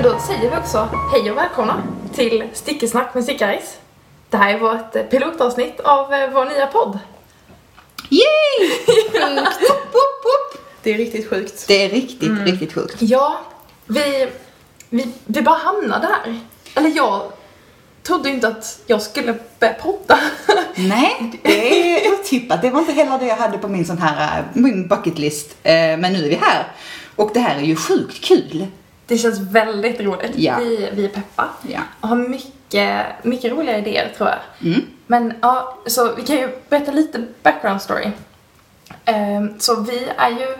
säger 0.00 0.50
vi 0.50 0.56
också 0.56 0.88
hej 1.12 1.30
och 1.30 1.36
välkomna 1.36 1.82
till 2.14 2.44
Stickesnack 2.52 3.14
med 3.14 3.24
Stickaris. 3.24 3.78
Det 4.30 4.36
här 4.36 4.54
är 4.54 4.58
vårt 4.58 4.96
eh, 4.96 5.02
pilotavsnitt 5.02 5.80
av 5.80 6.12
eh, 6.12 6.30
vår 6.30 6.44
nya 6.44 6.66
podd. 6.66 6.98
Yay! 8.10 8.70
Sjukt! 8.86 9.12
Det 10.82 10.94
är 10.94 10.98
riktigt 10.98 11.30
sjukt. 11.30 11.64
Det 11.68 11.84
är 11.84 11.88
riktigt, 11.88 12.30
riktigt 12.44 12.72
sjukt. 12.72 12.96
Ja, 12.98 13.40
vi, 13.86 14.28
vi, 14.90 15.12
vi 15.24 15.42
bara 15.42 15.58
hamnade 15.58 16.06
här. 16.06 16.40
Eller 16.74 16.96
jag 16.96 17.22
trodde 18.02 18.30
inte 18.30 18.48
att 18.48 18.80
jag 18.86 19.02
skulle 19.02 19.34
börja 19.58 19.74
podda. 19.74 20.18
Nej, 20.74 21.40
det 21.42 22.06
är 22.06 22.12
otippat. 22.12 22.62
Det 22.62 22.70
var 22.70 22.80
inte 22.80 22.92
heller 22.92 23.18
det 23.18 23.26
jag 23.26 23.36
hade 23.36 23.58
på 23.58 23.68
min 23.68 23.86
sån 23.86 23.98
här, 23.98 24.38
eh, 24.38 24.44
min 24.52 24.88
bucket 24.88 25.18
list. 25.18 25.56
Men 25.62 26.12
nu 26.12 26.24
är 26.24 26.28
vi 26.28 26.38
här. 26.42 26.66
Och 27.16 27.30
det 27.34 27.40
här 27.40 27.56
är 27.56 27.60
ju 27.60 27.76
sjukt 27.76 28.24
kul. 28.24 28.66
Det 29.10 29.18
känns 29.18 29.38
väldigt 29.38 30.00
roligt. 30.00 30.32
Ja. 30.36 30.56
Vi, 30.58 30.88
vi 30.92 31.04
är 31.04 31.08
peppa 31.08 31.48
Ja. 31.62 31.80
och 32.00 32.08
har 32.08 32.16
mycket, 32.16 33.06
mycket 33.24 33.52
roliga 33.52 33.78
idéer 33.78 34.12
tror 34.16 34.28
jag. 34.28 34.38
Mm. 34.72 34.86
Men 35.06 35.34
ja, 35.40 35.78
så 35.86 36.14
vi 36.14 36.22
kan 36.22 36.36
ju 36.36 36.48
berätta 36.68 36.92
lite 36.92 37.24
background 37.42 37.82
story. 37.82 38.10
Ehm, 39.04 39.60
så 39.60 39.80
vi 39.80 40.08
är 40.16 40.30
ju, 40.30 40.56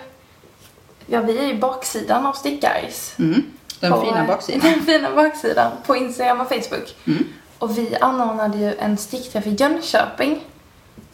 ja 1.07 1.21
vi 1.21 1.39
är 1.39 1.47
ju 1.47 1.59
baksidan 1.59 2.27
av 2.27 2.33
Stickaris. 2.33 3.15
Mm. 3.19 3.43
Den 3.81 3.93
På, 3.93 4.01
fina 4.01 4.25
baksidan. 4.27 4.61
Den 4.73 4.83
fina 4.83 5.11
baksidan 5.15 5.73
på 5.87 5.97
Instagram 5.97 6.41
och 6.41 6.49
Facebook. 6.49 6.97
Mm. 7.07 7.25
Och 7.59 7.79
vi 7.79 7.97
anordnade 7.97 8.59
ju 8.59 8.75
en 8.75 8.97
stickträff 8.97 9.47
i 9.47 9.51
Jönköping 9.51 10.45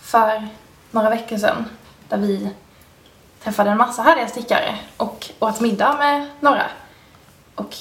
för 0.00 0.48
några 0.90 1.10
veckor 1.10 1.36
sedan. 1.36 1.64
Där 2.08 2.18
vi 2.18 2.50
träffade 3.44 3.70
en 3.70 3.78
massa 3.78 4.02
härliga 4.02 4.28
stickare 4.28 4.78
och 4.96 5.30
åt 5.38 5.60
middag 5.60 5.96
med 5.98 6.26
några. 6.40 6.66
Och 7.56 7.74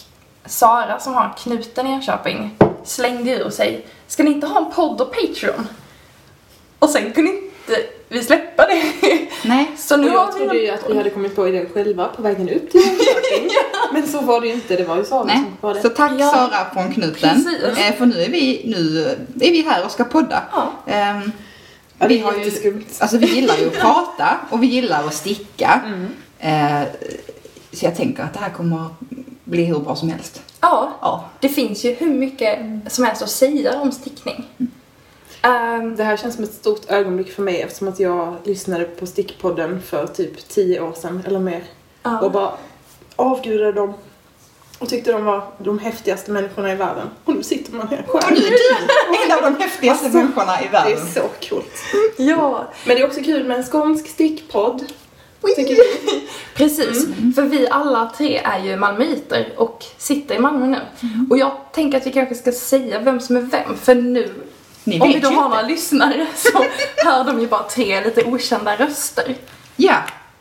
Sara 0.46 1.00
som 1.00 1.14
har 1.14 1.34
knuten 1.38 1.88
i 1.88 1.92
Jönköping 1.92 2.58
slängde 2.84 3.32
ur 3.32 3.50
sig 3.50 3.86
Ska 4.08 4.24
ni 4.24 4.32
inte 4.32 4.48
ha 4.48 4.66
en 4.66 4.72
podd 4.72 5.02
och 5.02 5.14
Patreon? 5.16 5.68
Och 6.80 6.90
sen 6.90 7.12
kunde 7.14 7.32
inte 7.32 7.84
vi 8.10 8.24
släppa 8.24 8.68
det. 8.68 8.84
Nej. 9.46 9.72
Så 9.78 9.94
Och 9.96 10.00
nu 10.02 10.10
har 10.10 10.16
jag 10.16 10.36
trodde 10.36 10.58
ju 10.58 10.70
att 10.70 10.90
vi 10.90 10.98
hade 10.98 11.10
kommit 11.10 11.36
på 11.36 11.48
idén 11.48 11.70
själva 11.74 12.08
på 12.08 12.22
vägen 12.22 12.50
upp 12.50 12.72
till 12.72 12.82
Jönköping. 12.82 13.50
Men 13.94 14.08
så 14.08 14.22
var 14.22 14.42
det 14.42 14.48
ju 14.48 14.54
inte, 14.54 14.76
det 14.76 14.84
var 14.84 14.98
ju 14.98 15.06
Sara 15.06 15.24
Nej. 15.24 15.36
som 15.38 15.58
var 15.62 15.74
det. 15.74 15.82
Så 15.82 15.90
tack 15.90 16.12
Ja. 16.18 16.32
Sara 16.32 16.70
från 16.74 16.94
knuten. 16.94 17.44
Precis. 17.46 17.64
Eh, 17.78 17.96
För 17.96 18.06
nu 18.06 18.22
är 18.22 18.30
vi, 18.30 18.62
nu 18.66 19.02
är 19.46 19.52
vi 19.52 19.62
här 19.62 19.86
och 19.86 19.92
ska 19.92 20.04
podda. 20.04 20.44
Ja. 20.52 20.72
Ehm, 20.88 21.32
Ja, 22.00 22.08
vi 22.08 22.20
har 22.20 22.34
ju, 22.34 22.84
alltså 23.00 23.18
vi 23.18 23.26
gillar 23.36 23.58
ju 23.58 23.68
att 23.68 23.74
prata 23.80 24.38
och 24.50 24.64
vi 24.64 24.68
gillar 24.68 25.04
att 25.08 25.14
sticka. 25.14 25.82
Mm. 25.86 26.08
Eh, 26.40 26.88
Så 27.74 27.86
jag 27.86 27.96
tänker 27.96 28.24
att 28.24 28.34
det 28.34 28.40
här 28.40 28.50
kommer 28.50 28.86
bli 29.46 29.64
hur 29.64 29.80
bra 29.80 29.96
som 29.96 30.10
helst. 30.10 30.42
Ja, 30.62 30.92
Ja. 31.02 31.26
det 31.40 31.50
finns 31.50 31.84
ju 31.86 31.94
hur 31.94 32.10
mycket 32.14 32.60
som 32.88 33.04
helst 33.04 33.22
att 33.22 33.30
säga 33.30 33.80
om 33.82 33.92
stickning. 33.92 34.46
Ehm, 35.42 35.96
Det 35.96 36.04
här 36.04 36.18
känns 36.18 36.36
som 36.36 36.44
ett 36.44 36.54
stort 36.54 36.90
ögonblick 36.92 37.32
för 37.32 37.42
mig 37.42 37.62
eftersom 37.62 37.88
att 37.88 38.00
jag 38.00 38.36
lyssnade 38.44 38.86
på 38.86 39.06
Stickpodden 39.06 39.82
för 39.82 40.08
typ 40.08 40.48
10 40.50 40.82
år 40.82 40.94
sedan 40.94 41.24
eller 41.28 41.40
mer. 41.40 41.64
ja. 42.04 42.20
Och 42.22 42.32
bara 42.32 42.52
avgudade 43.16 43.72
dem. 43.72 43.94
Och 44.80 44.90
tyckte 44.90 45.12
de 45.12 45.26
var 45.26 45.44
de 45.58 45.80
häftigaste 45.80 46.32
människorna 46.32 46.72
i 46.72 46.76
världen. 46.76 47.08
Och 47.26 47.36
nu 47.36 47.44
sitter 47.44 47.74
man 47.74 47.88
här 47.88 48.06
Och 48.08 48.24
själv. 48.24 48.38
nu 48.40 48.46
är 48.46 48.52
du 48.52 49.34
en 49.34 49.38
av 49.46 49.52
de 49.52 49.64
häftigaste 49.64 50.06
Alltså, 50.06 50.18
människorna 50.18 50.62
i 50.62 50.68
Det 50.72 50.78
är 50.78 50.84
världen. 50.84 51.08
så 51.14 51.22
coolt. 51.50 51.72
ja, 52.18 52.66
Men 52.88 52.96
det 52.96 53.02
är 53.02 53.08
också 53.08 53.22
kul 53.24 53.44
med 53.48 53.58
en 53.58 53.64
skånsk 53.64 54.08
stickpodd. 54.08 54.84
Precis. 56.56 57.06
För 57.36 57.42
vi 57.42 57.68
alla 57.70 58.12
tre 58.18 58.38
är 58.38 58.60
ju 58.60 58.76
malmöiter 58.78 59.54
och 59.58 59.86
sitter 59.98 60.36
i 60.36 60.40
Malmö 60.40 60.68
nu. 60.68 60.80
Och 61.30 61.38
jag 61.38 61.52
tänker 61.74 61.98
att 61.98 62.08
vi 62.08 62.12
kanske 62.12 62.36
ska 62.36 62.52
säga 62.52 63.00
vem 63.00 63.20
som 63.20 63.36
är 63.38 63.42
vem, 63.42 63.78
för 63.78 63.96
nu 63.96 64.34
Ni 64.84 65.00
om 65.02 65.08
vi 65.08 65.20
då 65.20 65.28
har 65.28 65.34
inte. 65.36 65.48
några 65.50 65.62
lyssnare 65.62 66.28
så 66.36 66.66
hör 66.98 67.24
de 67.24 67.40
ju 67.40 67.48
bara 67.48 67.64
tre 67.64 68.04
lite 68.04 68.24
okända 68.24 68.76
röster. 68.76 69.36
Ja, 69.76 69.96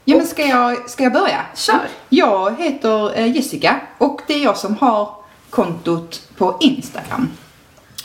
ja 0.05 0.17
men 0.17 0.27
ska 0.27 0.43
jag, 0.47 0.91
ska 0.91 1.03
jag 1.03 1.13
börja? 1.13 1.41
Kör. 1.55 1.89
Jag 2.09 2.55
heter 2.63 3.19
eh, 3.19 3.37
Jessica 3.37 3.81
och 3.99 4.21
det 4.27 4.35
är 4.35 4.45
jag 4.45 4.57
som 4.57 4.77
har 4.77 5.15
kontot 5.51 6.23
på 6.37 6.57
Instagram. 6.61 7.29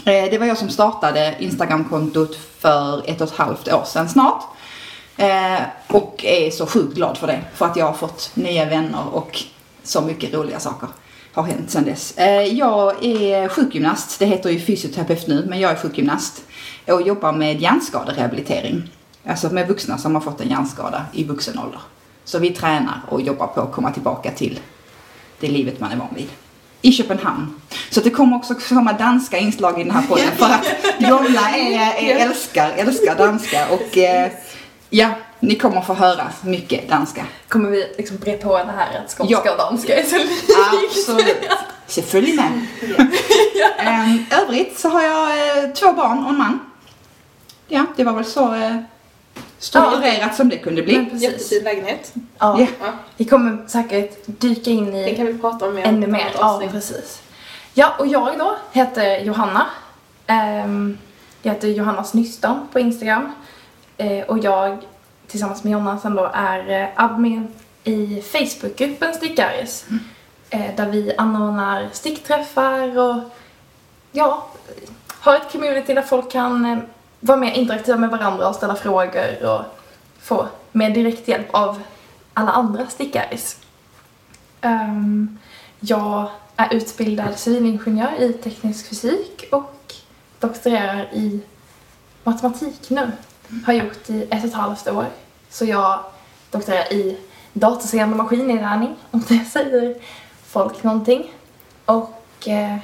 Eh, 0.05 0.29
Det 0.31 0.37
var 0.37 0.45
jag 0.45 0.57
som 0.57 0.69
startade 0.69 1.35
Instagramkontot 1.39 2.35
för 2.59 3.09
ett 3.09 3.21
och 3.21 3.27
ett 3.27 3.37
halvt 3.37 3.73
år 3.73 3.83
sedan 3.85 4.09
snart. 4.09 4.43
Eh, 5.19 5.61
Och 5.87 6.25
är 6.25 6.51
så 6.51 6.65
sjukt 6.65 6.95
glad 6.95 7.17
för 7.17 7.27
det. 7.27 7.39
För 7.55 7.65
att 7.65 7.75
jag 7.75 7.85
har 7.85 7.93
fått 7.93 8.31
nya 8.33 8.65
vänner 8.65 9.03
och 9.13 9.43
så 9.83 10.01
mycket 10.01 10.33
roliga 10.33 10.59
saker 10.59 10.89
har 11.33 11.43
hänt 11.43 11.71
sedan 11.71 11.83
dess. 11.83 12.17
Eh, 12.17 12.43
Jag 12.43 13.05
är 13.05 13.47
sjukgymnast. 13.47 14.19
Det 14.19 14.25
heter 14.25 14.49
ju 14.49 14.59
fysioterapeut 14.59 15.27
nu, 15.27 15.45
men 15.49 15.59
jag 15.59 15.71
är 15.71 15.75
sjukgymnast. 15.75 16.41
Och 16.87 17.01
jobbar 17.01 17.31
med 17.31 17.61
hjärnskaderehabilitering. 17.61 18.89
Alltså 19.27 19.49
med 19.49 19.67
vuxna 19.67 19.97
som 19.97 20.15
har 20.15 20.21
fått 20.21 20.41
en 20.41 20.49
hjärnskada 20.49 21.05
i 21.13 21.23
vuxen 21.23 21.59
ålder. 21.59 21.79
Så 22.25 22.39
vi 22.39 22.49
tränar 22.49 23.01
och 23.09 23.21
jobbar 23.21 23.47
på 23.47 23.61
att 23.61 23.71
komma 23.71 23.91
tillbaka 23.91 24.31
till 24.31 24.59
det 25.39 25.47
livet 25.47 25.79
man 25.79 25.91
är 25.91 25.95
van 25.95 26.07
vid. 26.15 26.27
I 26.81 26.91
Köpenhamn. 26.91 27.61
Så 27.89 27.99
det 28.01 28.09
kommer 28.09 28.37
också 28.37 28.55
komma 28.69 28.93
danska 28.93 29.37
inslag 29.37 29.81
i 29.81 29.83
den 29.83 29.93
här 29.93 30.07
podden 30.07 30.31
för 30.37 30.45
att 30.45 30.65
Jonna 30.99 31.49
är, 31.57 32.03
är, 32.03 32.15
älskar, 32.25 32.71
älskar 32.77 33.15
danska 33.15 33.67
och 33.71 33.97
eh, 33.97 34.31
ja, 34.89 35.09
ni 35.39 35.55
kommer 35.55 35.81
få 35.81 35.93
höra 35.93 36.27
mycket 36.43 36.89
danska. 36.89 37.25
Kommer 37.47 37.69
vi 37.69 37.93
liksom 37.97 38.17
bre 38.17 38.37
på 38.37 38.57
det 38.57 38.73
här 38.77 39.01
att 39.05 39.11
skånska 39.17 39.41
Ja. 39.45 39.51
och 39.51 39.57
danska 39.57 39.95
är 39.99 40.03
så 40.03 40.17
likt? 40.17 40.49
Absolut. 40.89 41.49
Så 41.87 42.01
följ 42.01 42.35
med. 42.35 42.65
Ehm, 43.79 44.25
övrigt 44.31 44.79
så 44.79 44.89
har 44.89 45.01
jag 45.03 45.27
eh, 45.63 45.69
två 45.73 45.93
barn 45.93 46.23
och 46.23 46.29
en 46.29 46.37
man. 46.37 46.59
Ja, 47.67 47.85
det 47.95 48.03
var 48.03 48.13
väl 48.13 48.25
så 48.25 48.53
eh, 48.53 48.75
strukturerat 49.59 50.35
som 50.35 50.49
det 50.49 50.57
kunde 50.57 50.81
bli. 50.81 50.97
Men. 50.97 51.17
Jättefin 51.19 51.63
lägenhet. 51.63 52.13
Ja. 52.39 52.59
Ja. 52.59 52.67
Ja, 52.81 52.91
Vi 53.17 53.25
kommer 53.25 53.67
säkert 53.67 54.17
dyka 54.25 54.69
in 54.71 54.95
i 54.95 55.03
det 55.09 55.15
kan 55.15 55.25
vi 55.25 55.37
prata 55.37 55.67
om 55.67 55.75
mer. 55.75 55.83
Ännu 55.85 56.07
mer, 56.07 56.31
ja 56.39 56.61
precis. 56.71 57.21
Ja, 57.73 57.93
och 57.99 58.07
jag 58.07 58.37
då 58.39 58.55
heter 58.71 59.19
Johanna. 59.19 59.65
Ehm, 60.27 60.97
jag 61.41 61.53
heter 61.53 61.67
Johanna 61.67 62.03
Snystan 62.03 62.67
på 62.71 62.79
Instagram. 62.79 63.31
Eh, 63.99 64.25
och 64.25 64.39
jag 64.39 64.77
tillsammans 65.27 65.63
med 65.63 65.73
Jonna 65.73 65.99
sen 65.99 66.15
då 66.15 66.31
är 66.33 66.81
eh, 66.81 66.87
admin 66.95 67.47
i 67.83 68.21
Facebookgruppen 68.21 69.13
Stickaris. 69.13 69.85
Eh, 70.49 70.75
där 70.75 70.85
vi 70.85 71.15
anordnar 71.17 71.89
stickträffar 71.91 72.97
och 72.97 73.23
ja, 74.11 74.47
har 75.07 75.35
ett 75.35 75.51
community 75.51 75.93
där 75.93 76.01
folk 76.01 76.31
kan 76.31 76.81
vara 77.19 77.37
mer 77.37 77.51
interaktiva 77.51 77.97
med 77.97 78.09
varandra 78.09 78.47
och 78.47 78.55
ställa 78.55 78.75
frågor 78.75 79.45
och 79.45 79.61
få 80.19 80.47
mer 80.71 80.89
direkt 80.89 81.27
hjälp 81.27 81.47
av 81.51 81.81
alla 82.33 82.51
andra 82.51 82.87
stickaris. 82.87 83.57
Ehm, 84.61 85.37
jag 85.79 86.29
är 86.55 86.73
utbildad 86.73 87.39
civilingenjör 87.39 88.21
i 88.21 88.33
teknisk 88.33 88.89
fysik 88.89 89.45
och 89.51 89.93
doktorerar 90.39 91.09
i 91.13 91.41
matematik 92.23 92.89
nu. 92.89 93.11
Har 93.65 93.73
gjort 93.73 94.09
i 94.09 94.21
ett 94.31 94.43
och 94.43 94.49
ett 94.49 94.53
halvt 94.53 94.87
år. 94.87 95.05
Så 95.49 95.65
jag 95.65 95.99
doktorerar 96.51 96.93
i 96.93 97.17
datorstyrd 97.53 98.07
maskininlärning, 98.07 98.95
om 99.11 99.23
det 99.27 99.45
säger 99.51 99.95
folk 100.47 100.83
någonting. 100.83 101.33
Och 101.85 102.47
eh, 102.47 102.77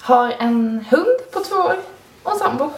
har 0.00 0.34
en 0.38 0.84
hund 0.90 1.18
på 1.32 1.40
två 1.40 1.54
år 1.56 1.76
och 2.22 2.32
en 2.32 2.38
sambo. 2.38 2.70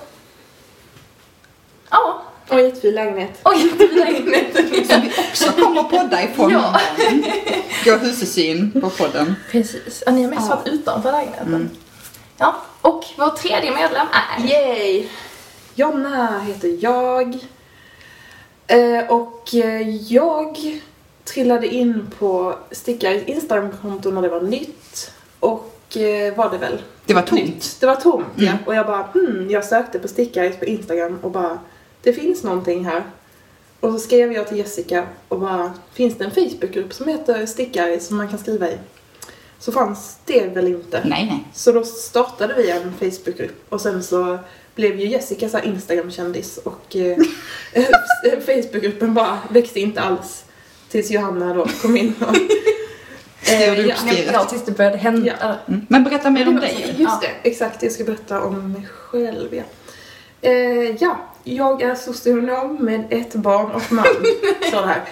Ja, 1.91 2.23
Och 2.49 2.61
jättefin 2.61 2.95
lägenhet. 2.95 3.41
och 3.43 3.55
jättefin 3.55 3.99
lägenhet. 3.99 4.55
Som 4.91 5.01
vi 5.01 5.13
också 5.31 5.53
kommer 5.53 5.83
podda 5.83 6.23
ifrån. 6.23 6.51
Ja. 6.53 6.81
Gå 7.85 7.97
husesyn 7.97 8.81
på 8.81 8.91
podden. 8.91 9.35
Precis. 9.51 10.03
Ja, 10.07 10.13
ni 10.13 10.23
har 10.23 10.31
mest 10.31 10.47
Ja. 10.51 10.57
varit 10.57 10.69
utanför 10.69 11.13
lägenheten. 11.13 11.47
Mm. 11.49 11.71
Ja, 12.37 12.55
och 12.81 13.05
vår 13.17 13.31
tredje 13.31 13.71
medlem 13.75 14.07
är... 14.13 14.45
Yay! 14.49 15.09
Jonna 15.81 16.41
heter 16.41 16.77
jag. 16.81 17.39
Eh, 18.67 19.11
och 19.11 19.55
eh, 19.55 19.89
jag 20.13 20.81
trillade 21.25 21.67
in 21.67 22.07
på 22.19 22.59
Stickares 22.71 23.25
Instagramkonto 23.25 24.11
när 24.11 24.23
det 24.23 24.29
var 24.29 24.41
nytt. 24.41 25.13
Och 25.41 25.97
eh, 25.97 26.37
var 26.37 26.51
det 26.51 26.59
väl? 26.59 26.83
Det 27.07 27.15
var 27.15 27.23
tomt. 27.23 27.43
Nytt. 27.43 27.77
Det 27.81 27.87
var 27.87 27.97
tomt, 27.97 28.27
ja. 28.37 28.51
Mm. 28.51 28.65
Och 28.67 28.75
jag 28.75 28.87
bara, 28.87 29.03
hmm, 29.03 29.51
jag 29.51 29.65
sökte 29.65 29.99
på 29.99 30.09
Stickares 30.09 30.57
på 30.57 30.65
Instagram 30.65 31.19
och 31.23 31.31
bara, 31.31 31.59
det 32.03 32.13
finns 32.13 32.43
någonting 32.43 32.85
här. 32.85 33.03
Och 33.81 33.93
så 33.93 33.99
skrev 33.99 34.33
jag 34.33 34.49
till 34.49 34.59
Jessica 34.59 35.07
och 35.29 35.41
bara, 35.41 35.73
finns 35.93 36.19
det 36.19 36.25
en 36.25 36.31
Facebookgrupp 36.31 36.93
som 36.93 37.09
heter 37.09 37.47
Stickares 37.47 38.07
som 38.07 38.17
man 38.17 38.29
kan 38.29 38.39
skriva 38.39 38.69
i? 38.69 38.79
Så 39.59 39.73
fanns 39.73 40.19
det 40.25 40.47
väl 40.55 40.67
inte. 40.67 41.03
Nej, 41.05 41.27
nej. 41.27 41.45
Så 41.55 41.73
då 41.73 41.85
startade 41.85 42.55
vi 42.55 42.71
en 42.71 42.95
Facebookgrupp 42.99 43.67
och 43.69 43.81
sen 43.81 44.03
så 44.03 44.39
blev 44.75 45.01
ju 45.01 45.07
Jessica 45.07 45.49
så 45.49 45.59
Instagram-kändis 45.59 46.59
och 46.59 46.97
eh, 46.97 47.17
Facebookgruppen 48.47 49.15
bara 49.15 49.39
växte 49.51 49.81
inte 49.81 50.01
alls 50.01 50.45
tills 50.89 51.11
Johanna 51.11 51.55
då 51.55 51.67
kom 51.83 51.97
in 51.97 52.15
och 52.21 52.37
Eh, 53.43 53.81
ja? 53.87 53.95
Ja, 54.33 54.45
tills 54.45 54.65
det 54.65 54.73
började 54.73 54.97
hända. 54.97 55.33
Ja. 55.41 55.55
Mm. 55.69 55.87
Men 55.89 56.05
berätta 56.05 56.31
mer 56.31 56.49
om 56.49 56.57
dig. 56.57 56.85
Just 56.87 56.99
Ja. 56.99 57.21
det, 57.23 57.49
exakt. 57.49 57.83
Jag 57.83 57.93
ska 57.93 58.05
berätta 58.05 58.43
om 58.43 58.73
mig 58.73 58.87
själv, 58.87 59.55
ja. 59.55 59.63
Eh, 60.41 60.97
ja, 61.01 61.19
jag 61.45 61.83
är 61.83 61.95
socionom 61.95 62.77
med 62.81 63.05
ett 63.11 63.35
barn 63.35 63.71
och 63.71 63.93
man. 63.93 64.05
Så 64.71 64.81
här. 64.85 65.03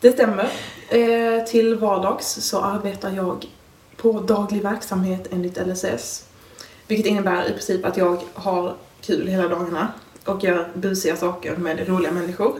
Det 0.00 0.12
stämmer. 0.12 0.48
Eh, 0.88 1.44
till 1.44 1.74
vardags 1.74 2.26
så 2.26 2.60
arbetar 2.60 3.10
jag 3.10 3.46
på 3.96 4.12
daglig 4.12 4.62
verksamhet 4.62 5.28
enligt 5.32 5.58
LSS. 5.66 6.24
Vilket 6.86 7.06
innebär 7.06 7.48
i 7.48 7.52
princip 7.52 7.84
att 7.84 7.96
jag 7.96 8.20
har 8.34 8.74
kul 9.00 9.26
hela 9.26 9.48
dagarna 9.48 9.92
och 10.24 10.44
gör 10.44 10.68
busiga 10.74 11.16
saker 11.16 11.56
med 11.56 11.88
roliga 11.88 12.12
människor. 12.12 12.54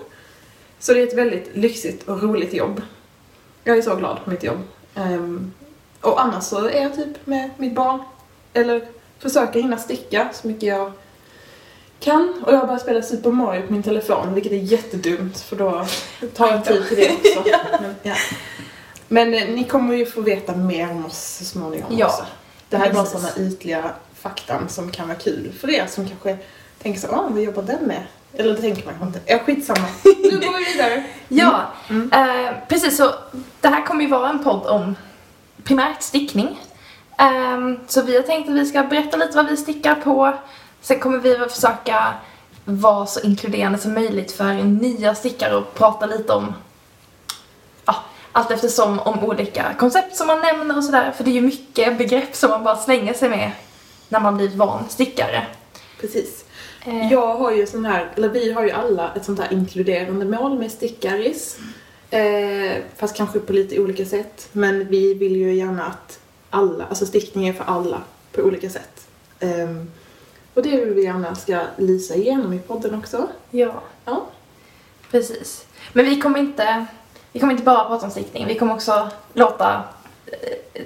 Så 0.79 0.93
det 0.93 1.01
är 1.01 1.07
ett 1.07 1.19
väldigt 1.19 1.57
lyxigt 1.57 2.09
och 2.09 2.23
roligt 2.23 2.55
jobb. 2.55 2.83
Jag 3.65 3.79
är 3.79 3.83
så 3.83 3.97
glad 3.97 4.25
på 4.25 4.31
mitt 4.31 4.45
jobb. 4.45 4.59
Ehm, 4.95 5.53
och 6.01 6.23
annars 6.23 6.45
så 6.45 6.67
är 6.67 6.83
jag 6.83 6.95
typ 6.95 7.27
med 7.27 7.51
mitt 7.57 7.75
barn. 7.75 8.01
Eller 8.53 8.89
försöker 9.19 9.61
hinna 9.61 9.77
sticka 9.77 10.29
så 10.33 10.49
mycket 10.49 10.63
jag 10.63 10.93
kan. 12.01 12.43
Och 12.47 12.53
jag 12.53 12.59
har 12.59 12.67
börjat 12.67 12.83
spela 12.83 13.03
Super 13.03 13.31
Mario 13.31 13.67
på 13.67 13.73
min 13.73 13.83
telefon, 13.83 14.35
vilket 14.35 14.53
är 14.53 14.57
jättedumt 14.57 15.41
för 15.41 15.57
då 15.57 15.87
tar 16.35 16.49
jag 16.49 16.65
tid 16.65 16.89
till 16.89 16.97
det 16.97 17.11
också. 17.39 17.51
Men, 17.81 17.95
ja. 18.03 18.15
Men 19.09 19.35
eh, 19.35 19.49
ni 19.49 19.65
kommer 19.65 19.95
ju 19.95 20.07
få 20.07 20.21
veta 20.21 20.57
mer 20.57 20.91
om 20.91 21.07
oss 21.07 21.37
så 21.39 21.45
småningom 21.45 21.99
Ja, 21.99 22.07
också. 22.07 22.25
Det 22.69 22.77
här 22.77 22.91
är 22.91 22.95
bara 22.95 23.07
sådana 23.07 23.29
ytliga 23.39 23.91
faktan 24.23 24.69
som 24.69 24.91
kan 24.91 25.09
vara 25.09 25.19
kul 25.19 25.53
för 25.61 25.71
er 25.71 25.87
som 25.87 26.09
kanske 26.09 26.37
tänker 26.83 27.01
så, 27.01 27.07
ah, 27.09 27.27
vad 27.31 27.43
jobbar 27.43 27.63
den 27.63 27.83
med? 27.87 28.03
Eller 28.37 28.55
det 28.55 28.61
tänker 28.61 28.85
man 28.87 28.95
kanske 28.99 29.19
inte. 29.19 29.33
Ja, 29.33 29.39
skitsamma. 29.39 29.87
Nu 30.05 30.31
går 30.41 30.59
vi 30.59 30.73
vidare. 30.73 31.05
Ja, 31.29 31.63
Mm. 31.91 32.13
eh, 32.13 32.53
precis 32.69 32.97
så. 32.97 33.15
Det 33.61 33.69
här 33.69 33.87
kommer 33.87 34.03
ju 34.03 34.09
vara 34.11 34.29
en 34.29 34.45
podd 34.45 34.67
om 34.67 34.97
primärt 35.65 36.03
stickning. 36.03 36.61
Ehm, 37.19 37.79
så 37.89 38.03
vi 38.03 38.17
har 38.17 38.23
tänkt 38.23 38.49
att 38.49 38.55
vi 38.55 38.67
ska 38.67 38.83
berätta 38.83 39.17
lite 39.17 39.37
vad 39.37 39.47
vi 39.49 39.57
stickar 39.57 39.95
på. 39.95 40.33
Sen 40.81 41.01
kommer 41.01 41.19
vi 41.19 41.37
att 41.37 41.53
försöka 41.53 42.15
vara 42.65 43.07
så 43.07 43.21
inkluderande 43.21 43.79
som 43.79 43.95
möjligt 43.95 44.33
för 44.33 44.53
nya 44.55 45.15
stickare 45.15 45.57
och 45.57 45.75
prata 45.75 46.07
lite 46.07 46.33
om 46.33 46.55
ja, 47.85 47.97
allt 48.33 48.51
eftersom 48.51 48.99
om 49.01 49.25
olika 49.25 49.75
koncept 49.79 50.17
som 50.17 50.27
man 50.27 50.41
nämner 50.41 50.77
och 50.77 50.85
sådär. 50.85 51.13
För 51.17 51.25
det 51.25 51.31
är 51.31 51.35
ju 51.35 51.41
mycket 51.41 51.99
begrepp 51.99 52.35
som 52.37 52.51
man 52.51 52.65
bara 52.65 52.77
slänger 52.77 53.15
sig 53.15 53.29
med 53.29 53.51
när 54.11 54.21
man 54.21 54.37
blir 54.37 54.49
van 54.49 54.85
stickare. 54.89 55.47
Precis. 56.01 56.45
Eh, 56.87 57.13
Jag 57.13 57.35
har 57.35 57.51
ju 57.53 57.67
sån 57.67 57.85
här, 57.85 58.11
eller 58.17 58.29
vi 58.29 58.53
har 58.53 58.63
ju 58.65 58.71
alla 58.71 59.13
ett 59.17 59.25
sånt 59.25 59.41
här 59.41 59.53
inkluderande 59.53 60.25
mål 60.25 60.59
med 60.59 60.71
stickaris. 60.73 61.59
Eh, 62.11 62.83
fast 62.97 63.17
kanske 63.17 63.39
på 63.41 63.53
lite 63.53 63.81
olika 63.81 64.05
sätt. 64.05 64.49
Men 64.53 64.89
vi 64.89 65.15
vill 65.15 65.37
ju 65.37 65.55
gärna 65.55 65.85
att 65.87 66.19
alla, 66.51 66.85
alltså 66.87 67.07
stickning 67.07 67.49
är 67.49 67.53
för 67.53 67.65
alla 67.65 68.03
på 68.33 68.43
olika 68.43 68.71
sätt. 68.71 69.07
Ehm, 69.41 69.91
och 70.55 70.63
det 70.63 70.71
vill 70.85 70.95
vi 70.95 71.03
gärna 71.05 71.35
ska 71.35 71.61
lysa 71.77 72.15
igenom 72.15 72.53
i 72.53 72.59
podden 72.59 72.95
också. 72.95 73.29
Ja. 73.51 73.83
Ja. 74.05 74.27
Precis. 75.11 75.67
Men 75.93 76.05
vi 76.05 76.21
kommer 76.21 76.39
inte, 76.39 76.87
vi 77.33 77.41
kommer 77.41 77.53
inte 77.53 77.65
bara 77.65 77.85
prata 77.85 78.05
om 78.05 78.11
stickning, 78.11 78.47
vi 78.47 78.59
kommer 78.59 78.75
också 78.75 79.09
låta 79.33 79.75
eh, 79.75 79.81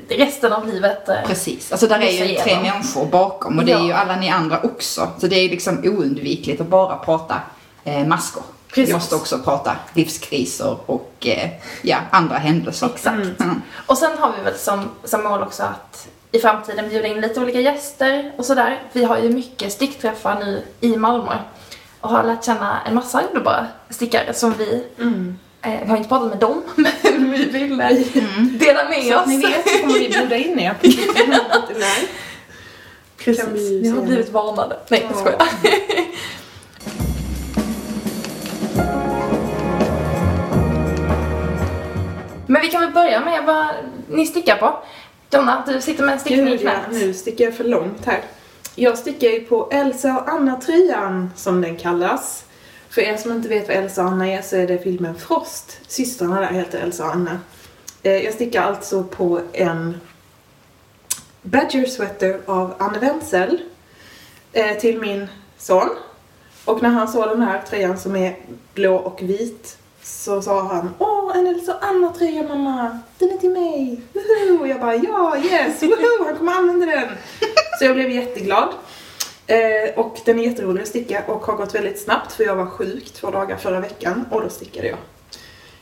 resten 0.08 0.52
av 0.52 0.66
livet 0.68 1.08
eh, 1.08 1.16
Precis, 1.26 1.72
alltså 1.72 1.86
där 1.86 2.00
är 2.00 2.10
ju 2.10 2.24
Lysa 2.24 2.42
tre 2.42 2.52
igenom. 2.52 2.68
människor 2.70 3.06
bakom 3.06 3.58
och 3.58 3.64
det 3.64 3.72
är 3.72 3.78
Ja. 3.78 3.84
ju 3.86 3.92
alla 3.92 4.16
ni 4.16 4.30
andra 4.30 4.60
också. 4.62 5.08
Så 5.18 5.26
det 5.26 5.36
är 5.36 5.48
liksom 5.48 5.78
oundvikligt 5.84 6.60
att 6.60 6.66
bara 6.66 6.96
prata 6.96 7.40
eh, 7.84 8.06
maskor. 8.06 8.42
Vi 8.68 8.74
Precis. 8.74 8.94
måste 8.94 9.14
också 9.14 9.38
prata 9.38 9.76
livskriser 9.92 10.76
och 10.86 11.12
eh, 11.26 11.50
ja, 11.82 11.96
andra 12.10 12.36
händelser. 12.36 12.86
Exakt. 12.94 13.40
Mm. 13.40 13.62
Och 13.86 13.98
sen 13.98 14.18
har 14.18 14.32
vi 14.38 14.42
väl 14.44 14.54
som, 14.58 14.90
som 15.04 15.22
mål 15.24 15.42
också 15.42 15.62
att 15.62 16.08
i 16.32 16.38
framtiden 16.38 16.88
bjuda 16.88 17.08
in 17.08 17.20
lite 17.20 17.40
olika 17.40 17.60
gäster 17.60 18.32
och 18.38 18.44
sådär. 18.44 18.82
Vi 18.92 19.04
har 19.04 19.18
ju 19.18 19.30
mycket 19.30 19.72
stickträffar 19.72 20.38
nu 20.40 20.62
i 20.80 20.96
Malmö 20.96 21.36
och 22.00 22.10
har 22.10 22.24
lärt 22.24 22.44
känna 22.44 22.80
en 22.86 22.94
massa 22.94 23.22
underbara 23.22 23.66
stickare 23.90 24.34
som 24.34 24.52
vi, 24.58 24.84
eh, 24.98 25.06
vi 25.64 25.88
har 25.90 25.96
inte 25.96 26.08
pratat 26.08 26.28
med 26.30 26.38
dem, 26.38 26.62
men 26.76 27.30
vi 27.30 27.44
vill 27.44 27.80
eh, 27.80 27.88
dela 28.52 28.88
med 28.88 29.02
Så 29.04 29.14
oss. 29.14 29.20
att 29.22 29.28
ni 29.28 29.36
vet 29.36 29.68
så 29.70 29.78
kommer 29.78 29.98
vi 29.98 30.08
bjuda 30.08 30.36
in 30.36 30.58
er. 30.60 30.74
Precis, 33.24 33.70
vi 33.82 33.88
har 33.88 34.02
blivit 34.02 34.30
varnade. 34.32 34.76
Nej, 34.88 35.06
jag 35.08 35.10
Ja. 35.10 35.16
skojar. 35.20 35.48
Men 42.46 42.62
vi 42.62 42.68
kan 42.68 42.80
väl 42.80 42.90
börja 42.92 43.20
med 43.20 43.44
vad 43.44 43.66
ni 44.08 44.26
stickar 44.26 44.56
på. 44.56 44.78
Donna, 45.30 45.62
du 45.66 45.80
sitter 45.80 46.04
med 46.04 46.12
en 46.12 46.20
stickning 46.20 46.48
i 46.48 46.50
Gud, 46.50 46.60
knät. 46.60 46.76
nu 46.92 47.14
sticker 47.14 47.44
jag 47.44 47.54
för 47.56 47.64
långt 47.64 48.04
här. 48.06 48.20
Jag 48.74 48.98
stickar 48.98 49.28
ju 49.28 49.40
på 49.40 49.68
Elsa 49.72 50.16
och 50.18 50.28
Anna-tröjan, 50.28 51.30
som 51.36 51.60
den 51.60 51.76
kallas. 51.76 52.44
För 52.94 53.02
er 53.02 53.16
som 53.16 53.32
inte 53.32 53.48
vet 53.48 53.68
vad 53.68 53.76
Elsa 53.76 54.02
och 54.02 54.08
Anna 54.08 54.28
är 54.28 54.42
så 54.42 54.56
är 54.56 54.66
det 54.66 54.78
filmen 54.78 55.14
Frost. 55.14 55.78
Systrarna 55.86 56.40
där 56.40 56.48
heter 56.48 56.78
Elsa 56.78 57.04
och 57.04 57.14
Anna. 57.14 57.38
Eh, 58.02 58.16
jag 58.16 58.34
stickar 58.34 58.62
alltså 58.62 59.02
på 59.02 59.40
en 59.52 60.00
Badger 61.42 61.86
sweater 61.86 62.40
av 62.46 62.74
Anne 62.78 62.98
Wenzel 62.98 63.60
eh, 64.52 64.78
till 64.78 65.00
min 65.00 65.28
son. 65.58 65.88
Och 66.64 66.82
när 66.82 66.90
han 66.90 67.08
såg 67.08 67.28
den 67.28 67.42
här 67.42 67.62
tröjan 67.62 67.98
som 67.98 68.16
är 68.16 68.36
blå 68.74 68.96
och 68.96 69.22
vit 69.22 69.78
så 70.02 70.42
sa 70.42 70.62
han 70.62 70.94
Åh, 70.98 71.38
en 71.38 71.46
Elsa 71.46 71.74
och 71.74 71.84
Anna-tröja 71.84 72.42
mamma! 72.42 72.98
Den 73.18 73.30
är 73.30 73.38
till 73.38 73.50
mig! 73.50 74.00
Woho! 74.12 74.60
Och 74.60 74.68
jag 74.68 74.80
bara 74.80 74.96
ja, 74.96 75.36
yes! 75.38 75.82
Woho! 75.82 76.24
Han 76.24 76.36
kommer 76.36 76.52
använda 76.52 76.86
den! 76.86 77.08
Så 77.78 77.84
jag 77.84 77.94
blev 77.94 78.10
jätteglad. 78.10 78.68
Eh, 79.46 79.94
och 79.98 80.18
den 80.24 80.38
är 80.38 80.44
jätterolig 80.44 80.82
att 80.82 80.88
sticka 80.88 81.22
och 81.26 81.46
har 81.46 81.56
gått 81.56 81.74
väldigt 81.74 82.00
snabbt 82.02 82.32
för 82.32 82.44
jag 82.44 82.56
var 82.56 82.66
sjuk 82.66 83.10
två 83.12 83.30
dagar 83.30 83.56
förra 83.56 83.80
veckan 83.80 84.24
och 84.30 84.40
då 84.42 84.48
stickade 84.48 84.88
jag. 84.88 84.98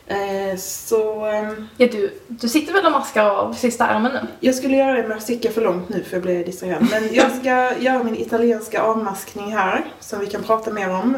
Eh, 0.06 0.56
så 0.56 1.24
ehm, 1.24 1.68
Ja, 1.76 1.86
du, 1.92 2.18
du 2.28 2.48
sitter 2.48 2.72
väl 2.72 2.86
och 2.86 2.92
maskar 2.92 3.24
av 3.24 3.52
sista 3.52 3.86
armen 3.86 4.12
nu? 4.12 4.20
jag 4.40 4.54
skulle 4.54 4.76
göra 4.76 4.92
det 5.02 5.08
med 5.08 5.16
att 5.16 5.22
sticka 5.22 5.50
för 5.50 5.60
långt 5.60 5.88
nu 5.88 6.02
för 6.02 6.16
jag 6.16 6.22
blev 6.22 6.44
distraherad. 6.46 6.88
Men 6.90 7.14
jag 7.14 7.30
ska 7.36 7.78
göra 7.78 8.02
min 8.02 8.16
italienska 8.16 8.82
avmaskning 8.82 9.52
här 9.52 9.84
som 10.00 10.20
vi 10.20 10.26
kan 10.26 10.42
prata 10.42 10.70
mer 10.70 10.90
om 10.90 11.16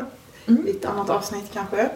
Mm. 0.48 0.66
i 0.66 0.70
ett 0.70 0.84
annat 0.84 1.10
avsnitt 1.10 1.50
kanske. 1.52 1.88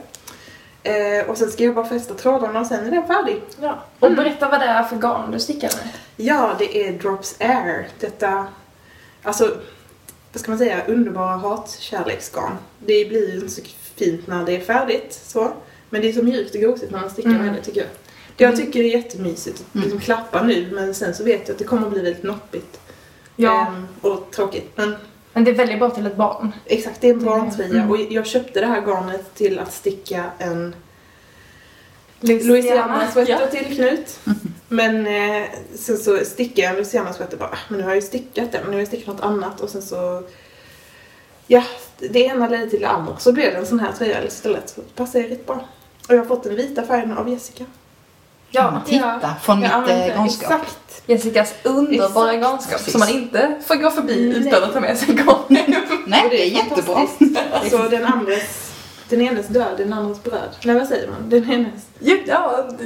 Eh, 0.83 1.27
och 1.31 1.39
sen 1.39 1.51
ska 1.51 1.65
jag 1.65 1.75
bara 1.75 1.89
fästa 1.89 2.15
trådarna 2.15 2.61
och 2.61 2.67
sen 2.67 2.87
är 2.87 2.91
den 2.91 3.07
färdig. 3.07 3.43
Ja. 3.61 3.79
Och 4.01 4.13
berätta 4.13 4.49
vad 4.49 4.61
det 4.61 4.67
är 4.67 4.83
för 4.83 4.97
garn 4.97 5.31
du 5.31 5.41
stickar 5.41 5.71
med. 5.85 5.89
Ja, 6.17 6.51
det 6.59 6.89
är 6.89 6.93
Drops 6.93 7.37
Air. 7.41 7.89
Detta, 8.01 8.47
alltså, 9.23 9.55
vad 10.39 10.43
ska 10.43 10.51
man 10.51 10.59
säga, 10.59 10.87
underbara 10.87 11.37
hatkärleksgarn. 11.37 12.53
Det 12.79 13.09
blir 13.09 13.29
ju 13.29 13.35
inte 13.35 13.49
så 13.49 13.63
fint 13.97 14.27
när 14.27 14.45
det 14.45 14.57
är 14.57 14.61
färdigt 14.61 15.21
så. 15.27 15.53
Men 15.91 16.03
det 16.03 16.09
är 16.09 16.13
så 16.13 16.23
mjukt 16.23 16.55
och 16.55 16.61
gosigt 16.61 16.93
när 16.93 17.01
man 17.01 17.11
stickar 17.11 17.31
Mm. 17.31 17.47
med 17.47 17.55
det 17.55 17.63
tycker 17.63 17.81
jag. 17.81 17.89
Jag 18.37 18.57
tycker 18.57 18.83
det 18.83 18.95
är 18.95 18.97
jättemysigt 18.99 19.65
att 19.73 19.81
liksom 19.83 20.01
klappa 20.01 20.43
nu 20.43 20.69
men 20.73 20.95
sen 20.95 21.15
så 21.15 21.25
vet 21.25 21.41
jag 21.49 21.51
att 21.55 21.59
det 21.59 21.65
kommer 21.65 21.87
att 21.87 21.93
bli 21.93 22.03
väldigt 22.03 22.23
noppigt. 22.23 22.81
Ehm, 23.39 23.87
och 24.01 24.31
tråkigt. 24.31 24.71
Men 24.75 24.95
Men 25.33 25.45
det 25.45 25.51
är 25.51 25.55
väldigt 25.55 25.79
bra 25.79 25.91
till 25.91 26.07
ett 26.07 26.17
barn. 26.17 26.53
exakt, 26.65 27.01
det 27.01 27.09
är 27.09 27.13
en 27.15 27.25
barntröja. 27.25 27.71
Mm. 27.75 27.91
Och 27.91 27.99
jag 28.11 28.27
köpte 28.27 28.61
det 28.61 28.67
här 28.67 28.81
garnet 28.81 29.35
till 29.35 29.59
att 29.59 29.73
sticka 29.73 30.25
en 30.39 30.75
Louisiana. 32.21 32.53
Louisiana-sweater 32.53 33.31
Ja. 33.41 33.47
till 33.47 33.77
Knut. 33.77 34.21
Men 34.69 35.07
eh, 35.07 35.45
sen 35.75 35.97
så 35.99 36.25
stickade 36.25 36.61
jag 36.61 36.71
en 36.71 36.77
Louisiana-sweater 36.77 37.37
bara, 37.37 37.49
"Ah, 37.49 37.59
men 37.69 37.79
nu 37.79 37.85
har 37.85 37.91
jag 37.91 37.97
ju 37.97 38.07
stickat 38.07 38.53
den, 38.53 38.65
nu 38.67 38.73
har 38.73 38.79
jag 38.79 38.89
stickat 38.89 39.07
något 39.07 39.21
annat 39.25 39.61
och 39.61 39.69
sen 39.71 39.83
så 39.83 40.23
Ja, 41.51 41.63
det 41.99 42.21
ena 42.21 42.49
ledde 42.49 42.71
till 42.71 42.81
det 42.81 42.89
andra. 42.89 43.17
Så 43.19 43.33
blev 43.33 43.53
det 43.53 43.59
en 43.59 43.67
sån 43.67 43.81
här 43.81 43.93
tröja 43.93 44.25
istället. 44.25 44.69
Så 44.71 44.81
det 44.81 44.95
passar 44.97 45.19
ju 45.19 45.29
rätt 45.29 45.47
bra. 45.47 45.69
Och 46.09 46.15
jag 46.15 46.19
har 46.19 46.25
fått 46.25 46.43
den 46.45 46.57
vita 46.57 46.83
färgen 46.83 47.19
av 47.19 47.29
Jessica. 47.29 47.65
Ja. 48.51 48.83
Titta, 48.87 49.35
från 49.43 49.63
Jag 49.63 49.81
mitt 49.83 49.91
eh, 49.91 49.97
den 49.99 50.09
garnskap. 50.09 50.53
Exakt. 50.63 51.03
Jessicas 51.07 51.55
underbara 51.63 52.33
Exakt. 52.35 52.43
garnskap 52.53 52.81
som 52.81 52.99
man 53.01 53.09
inte 53.09 53.55
får 53.67 53.75
gå 53.75 53.91
förbi 53.91 54.29
Nej. 54.39 54.49
utan 54.49 54.65
att 54.65 54.73
ta 54.73 54.81
med 54.81 54.99
sig 54.99 55.15
garn. 55.15 55.39
Nej, 56.07 56.25
Och 56.25 56.31
det 56.31 56.43
är 56.43 56.51
jättebra. 56.51 57.07
Så 57.71 57.89
den 57.89 58.05
andres, 58.05 58.73
den 59.09 59.21
enes 59.21 59.47
död, 59.47 59.75
den 59.79 59.93
andres 59.93 60.23
bröd. 60.23 60.49
Nej 60.65 60.75
vad 60.79 60.89
säger 60.89 61.09
man? 61.09 61.29
Den 61.31 61.51
enes. 61.53 61.87
ja, 61.99 62.15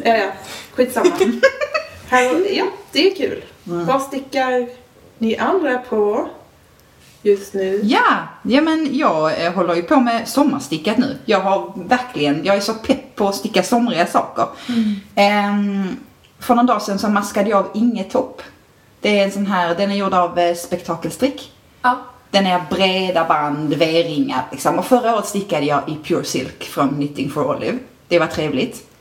Ja, 0.04 0.16
ja. 0.16 0.30
Skitsamma. 0.74 1.10
Här, 2.12 2.56
ja, 2.56 2.64
det 2.92 3.10
är 3.10 3.14
kul. 3.14 3.44
Mm. 3.66 3.86
Vad 3.86 4.02
stickar 4.02 4.68
ni 5.18 5.36
andra 5.36 5.78
på 5.78 6.28
just 7.22 7.54
nu? 7.54 7.80
Ja, 7.84 8.28
ja 8.42 8.60
men 8.60 8.88
jag 8.92 9.44
eh, 9.44 9.52
håller 9.52 9.74
ju 9.74 9.82
på 9.82 10.00
med 10.00 10.28
sommarstickat 10.28 10.98
nu. 10.98 11.18
Jag 11.24 11.40
har 11.40 11.72
verkligen, 11.76 12.44
jag 12.44 12.56
är 12.56 12.60
så 12.60 12.74
pepp 12.74 13.16
på 13.16 13.28
att 13.28 13.34
sticka 13.34 13.62
somriga 13.62 14.06
saker. 14.06 14.46
Ehm, 15.14 15.96
för 16.38 16.54
någon 16.54 16.66
dag 16.66 16.82
sedan 16.82 16.98
så 16.98 17.08
maskade 17.08 17.50
jag 17.50 17.58
av 17.58 17.70
inget 17.74 18.10
topp. 18.10 18.42
Det 19.00 19.18
är 19.18 19.24
en 19.24 19.32
sån 19.32 19.46
här, 19.46 19.74
den 19.74 19.90
är 19.90 19.94
gjord 19.94 20.14
av 20.14 20.38
eh, 20.38 20.54
spektakelstrick. 20.54 21.52
ja. 21.82 21.98
Den 22.30 22.46
är 22.46 22.62
breda 22.70 23.24
band, 23.24 23.74
V-ringar 23.74 24.46
liksom. 24.50 24.78
Och 24.78 24.86
förra 24.86 25.14
året 25.14 25.26
stickade 25.26 25.66
jag 25.66 25.80
i 25.86 25.96
Pure 26.04 26.24
Silk 26.24 26.64
från 26.64 26.88
Knitting 26.88 27.30
for 27.30 27.56
Olive. 27.56 27.78
Det 28.08 28.18
var 28.18 28.26
trevligt. 28.26 28.91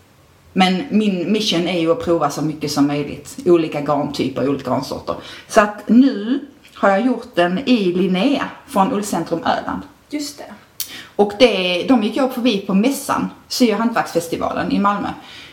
Men 0.54 0.84
min 0.90 1.32
mission 1.32 1.68
är 1.68 1.80
ju 1.80 1.92
att 1.92 2.04
prova 2.04 2.30
så 2.30 2.42
mycket 2.42 2.72
som 2.72 2.88
möjligt. 2.88 3.38
Olika 3.46 3.82
garntyper, 3.82 4.50
olika 4.50 4.72
garnsorter. 4.72 5.16
Så 5.48 5.62
att 5.62 5.90
nu 5.90 6.40
har 6.74 6.90
jag 6.90 7.06
gjort 7.06 7.36
den 7.36 7.60
i 7.60 7.94
Linnea 7.94 8.50
från 8.68 8.94
Ullcentrum 8.94 9.40
Öland. 9.40 9.82
Just 10.10 10.38
det. 10.38 10.54
Och 11.16 11.34
det, 11.40 11.84
de 11.88 12.04
gick 12.04 12.18
jag 12.18 12.34
förbi 12.34 12.58
på 12.58 12.74
mässan, 12.74 13.30
Sy 13.48 13.74
och 13.74 13.78
hantverksfestivalen 13.78 14.72
i 14.72 14.80
Malmö 14.80 15.10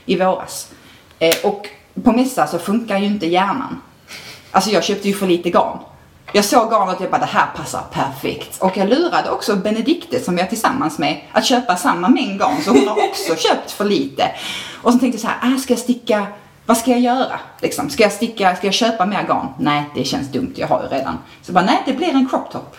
i 0.06 0.16
våras. 0.16 0.72
Eh, 1.18 1.36
och 1.44 1.68
på 2.02 2.12
mässa 2.12 2.46
så 2.46 2.58
funkar 2.58 2.98
ju 2.98 3.06
inte 3.06 3.26
hjärnan. 3.26 3.80
Alltså 4.50 4.70
jag 4.70 4.84
köpte 4.84 5.08
ju 5.08 5.14
för 5.14 5.26
lite 5.26 5.50
garn. 5.50 5.78
Jag 6.32 6.44
såg 6.44 6.70
garnet 6.70 6.96
och 6.96 7.02
jag 7.02 7.10
bara 7.10 7.20
det 7.20 7.26
här 7.26 7.46
passar 7.56 7.82
perfekt. 7.92 8.62
Och 8.62 8.76
jag 8.76 8.88
lurade 8.88 9.30
också 9.30 9.56
Benedikte 9.56 10.20
som 10.20 10.38
jag 10.38 10.44
är 10.44 10.48
tillsammans 10.48 10.98
med 10.98 11.20
att 11.32 11.44
köpa 11.44 11.76
samma 11.76 12.08
mängd 12.08 12.40
garn 12.40 12.62
så 12.64 12.70
hon 12.70 12.88
har 12.88 13.08
också 13.08 13.36
köpt 13.48 13.70
för 13.70 13.84
lite. 13.84 14.30
Och 14.82 14.92
så 14.92 14.98
tänkte 14.98 15.16
jag 15.16 15.20
så 15.20 15.26
här, 15.26 15.54
ah, 15.54 15.58
ska 15.58 15.72
jag 15.72 15.80
sticka, 15.80 16.26
vad 16.66 16.76
ska 16.76 16.90
jag 16.90 17.00
göra? 17.00 17.40
Liksom, 17.60 17.90
ska 17.90 18.02
jag 18.02 18.12
sticka, 18.12 18.56
ska 18.56 18.66
jag 18.66 18.74
köpa 18.74 19.06
mer 19.06 19.22
garn? 19.22 19.46
Nej, 19.58 19.84
det 19.94 20.04
känns 20.04 20.28
dumt, 20.28 20.52
jag 20.56 20.68
har 20.68 20.82
ju 20.82 20.88
redan. 20.88 21.18
Så 21.42 21.52
bara, 21.52 21.64
nej 21.64 21.82
det 21.86 21.92
blir 21.92 22.08
en 22.08 22.28
crop 22.28 22.50
top. 22.52 22.76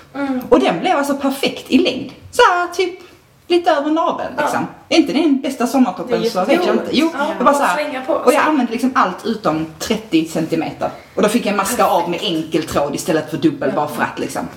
Och 0.49 0.59
den 0.59 0.79
blev 0.79 0.97
alltså 0.97 1.15
perfekt 1.15 1.65
i 1.71 1.77
längd. 1.77 2.11
Så 2.31 2.41
här, 2.41 2.67
typ 2.67 2.99
lite 3.49 3.71
över 3.71 3.91
naveln 3.91 4.29
liksom. 4.37 4.67
Är 4.89 4.97
inte 4.97 5.13
det 5.13 5.21
den 5.21 5.41
bästa 5.41 5.67
sommartoppen 5.67 6.29
så 6.29 6.45
vet 6.45 6.65
jag 6.65 6.75
inte. 6.75 6.89
Jo, 6.91 7.11
Ja, 7.17 7.25
det 7.37 7.43
var 7.43 7.53
så 7.53 7.59
bara 7.59 7.67
här. 7.67 7.83
slänga 7.83 8.01
på. 8.01 8.13
Och 8.13 8.33
jag 8.33 8.41
använde 8.47 8.71
liksom 8.71 8.91
allt 8.95 9.25
utom 9.25 9.65
30 9.79 10.25
centimeter. 10.25 10.89
Och 11.15 11.21
då 11.21 11.29
fick 11.29 11.45
jag 11.45 11.55
maska 11.55 11.85
av 11.85 12.09
med 12.09 12.19
enkel 12.23 12.63
tråd 12.63 12.95
istället 12.95 13.29
för 13.29 13.37
dubbel 13.37 13.71
bara 13.75 13.87
för 13.87 14.03
att 14.03 14.19
liksom. 14.19 14.47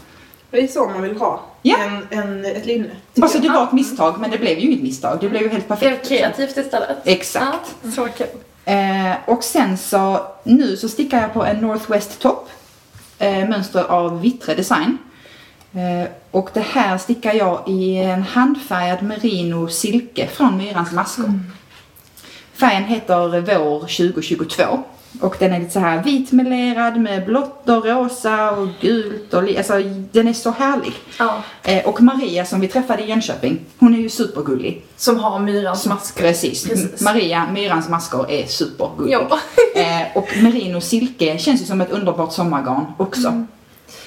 Det 0.50 0.58
är 0.62 0.68
så 0.68 0.84
man 0.88 1.02
vill 1.02 1.16
ha 1.16 1.40
Ja. 1.62 1.76
en, 1.78 2.18
en, 2.18 2.44
ett 2.44 2.66
linne. 2.66 2.90
Alltså 3.22 3.38
det 3.38 3.46
jag. 3.46 3.54
var 3.54 3.62
ett 3.64 3.72
misstag 3.72 4.20
men 4.20 4.30
det 4.30 4.38
blev 4.38 4.58
ju 4.58 4.66
inget 4.70 4.82
misstag. 4.82 5.18
Det 5.20 5.28
blev 5.28 5.42
ju 5.42 5.49
helt 5.49 5.68
Det 5.68 5.75
är 5.75 5.76
perfekt. 5.76 6.08
kreativt 6.08 6.56
istället. 6.56 6.96
Exakt. 7.04 7.75
Ja, 7.82 7.90
så 7.90 8.08
kul. 8.16 8.26
Eh, 8.64 9.12
och 9.26 9.44
sen 9.44 9.78
så, 9.78 10.20
nu 10.44 10.76
så 10.76 10.88
stickar 10.88 11.20
jag 11.22 11.32
på 11.32 11.44
en 11.44 11.56
Northwest 11.56 12.20
Top. 12.20 12.49
Eh, 13.18 13.49
mönster 13.49 13.84
av 13.84 14.20
Vittre 14.20 14.54
Design. 14.54 14.99
Eh, 15.75 16.08
och 16.33 16.51
det 16.55 16.61
här 16.61 16.99
stickar 16.99 17.35
jag 17.35 17.62
i 17.67 17.97
en 17.97 18.23
handfärgad 18.23 19.03
merino 19.03 19.69
silke 19.69 20.27
från 20.27 20.57
Myrans 20.57 20.93
maskor. 20.93 21.41
Färgen 22.55 22.85
heter 22.85 23.41
Vår 23.41 23.81
2022. 23.81 24.62
Och 25.21 25.37
den 25.39 25.53
är 25.53 25.61
lite 25.61 25.71
så 25.71 25.81
här 25.81 26.03
vitmelerad 26.03 27.01
med 27.01 27.27
blått 27.27 27.69
och 27.69 27.85
rosa 27.85 28.51
och 28.51 28.69
gult 28.81 29.35
och 29.35 29.43
alltså 29.43 29.83
den 30.12 30.29
är 30.29 30.33
så 30.33 30.51
härlig. 30.51 30.93
Ja. 31.19 31.43
Eh, 31.62 31.85
och 31.87 32.03
Maria 32.03 32.45
som 32.45 32.61
vi 32.61 32.69
träffade 32.69 33.03
i 33.03 33.09
Jönköping, 33.09 33.61
hon 33.79 33.95
är 33.95 33.99
ju 33.99 34.09
supergullig. 34.09 34.85
Som 34.97 35.19
har 35.19 35.39
myrans 35.39 35.87
mask. 35.87 36.19
Precis. 36.19 36.69
Precis. 36.69 37.01
Maria, 37.01 37.47
Myrans 37.53 37.89
maskor, 37.89 38.31
är 38.31 38.47
supergullig. 38.47 39.12
Ja. 39.12 39.39
Eh, 39.75 40.17
och 40.17 40.29
merino 40.43 40.81
silke 40.81 41.39
känns 41.39 41.62
ju 41.62 41.65
som 41.65 41.81
ett 41.81 41.91
underbart 41.91 42.33
sommargarn 42.33 42.87
också. 42.97 43.47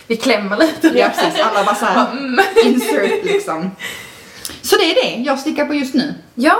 Vi 0.07 0.15
klämmer 0.17 0.57
lite. 0.57 0.87
Ja, 0.87 1.07
precis. 1.15 1.41
Alla 1.43 1.63
bara 1.65 1.75
såhär 1.75 2.11
Mm. 2.11 2.39
insert 2.63 3.25
liksom. 3.25 3.71
Så 4.61 4.75
det 4.77 4.83
är 4.91 4.95
det 5.03 5.21
jag 5.23 5.39
stickar 5.39 5.65
på 5.65 5.73
just 5.73 5.93
nu. 5.93 6.13
Ja. 6.35 6.55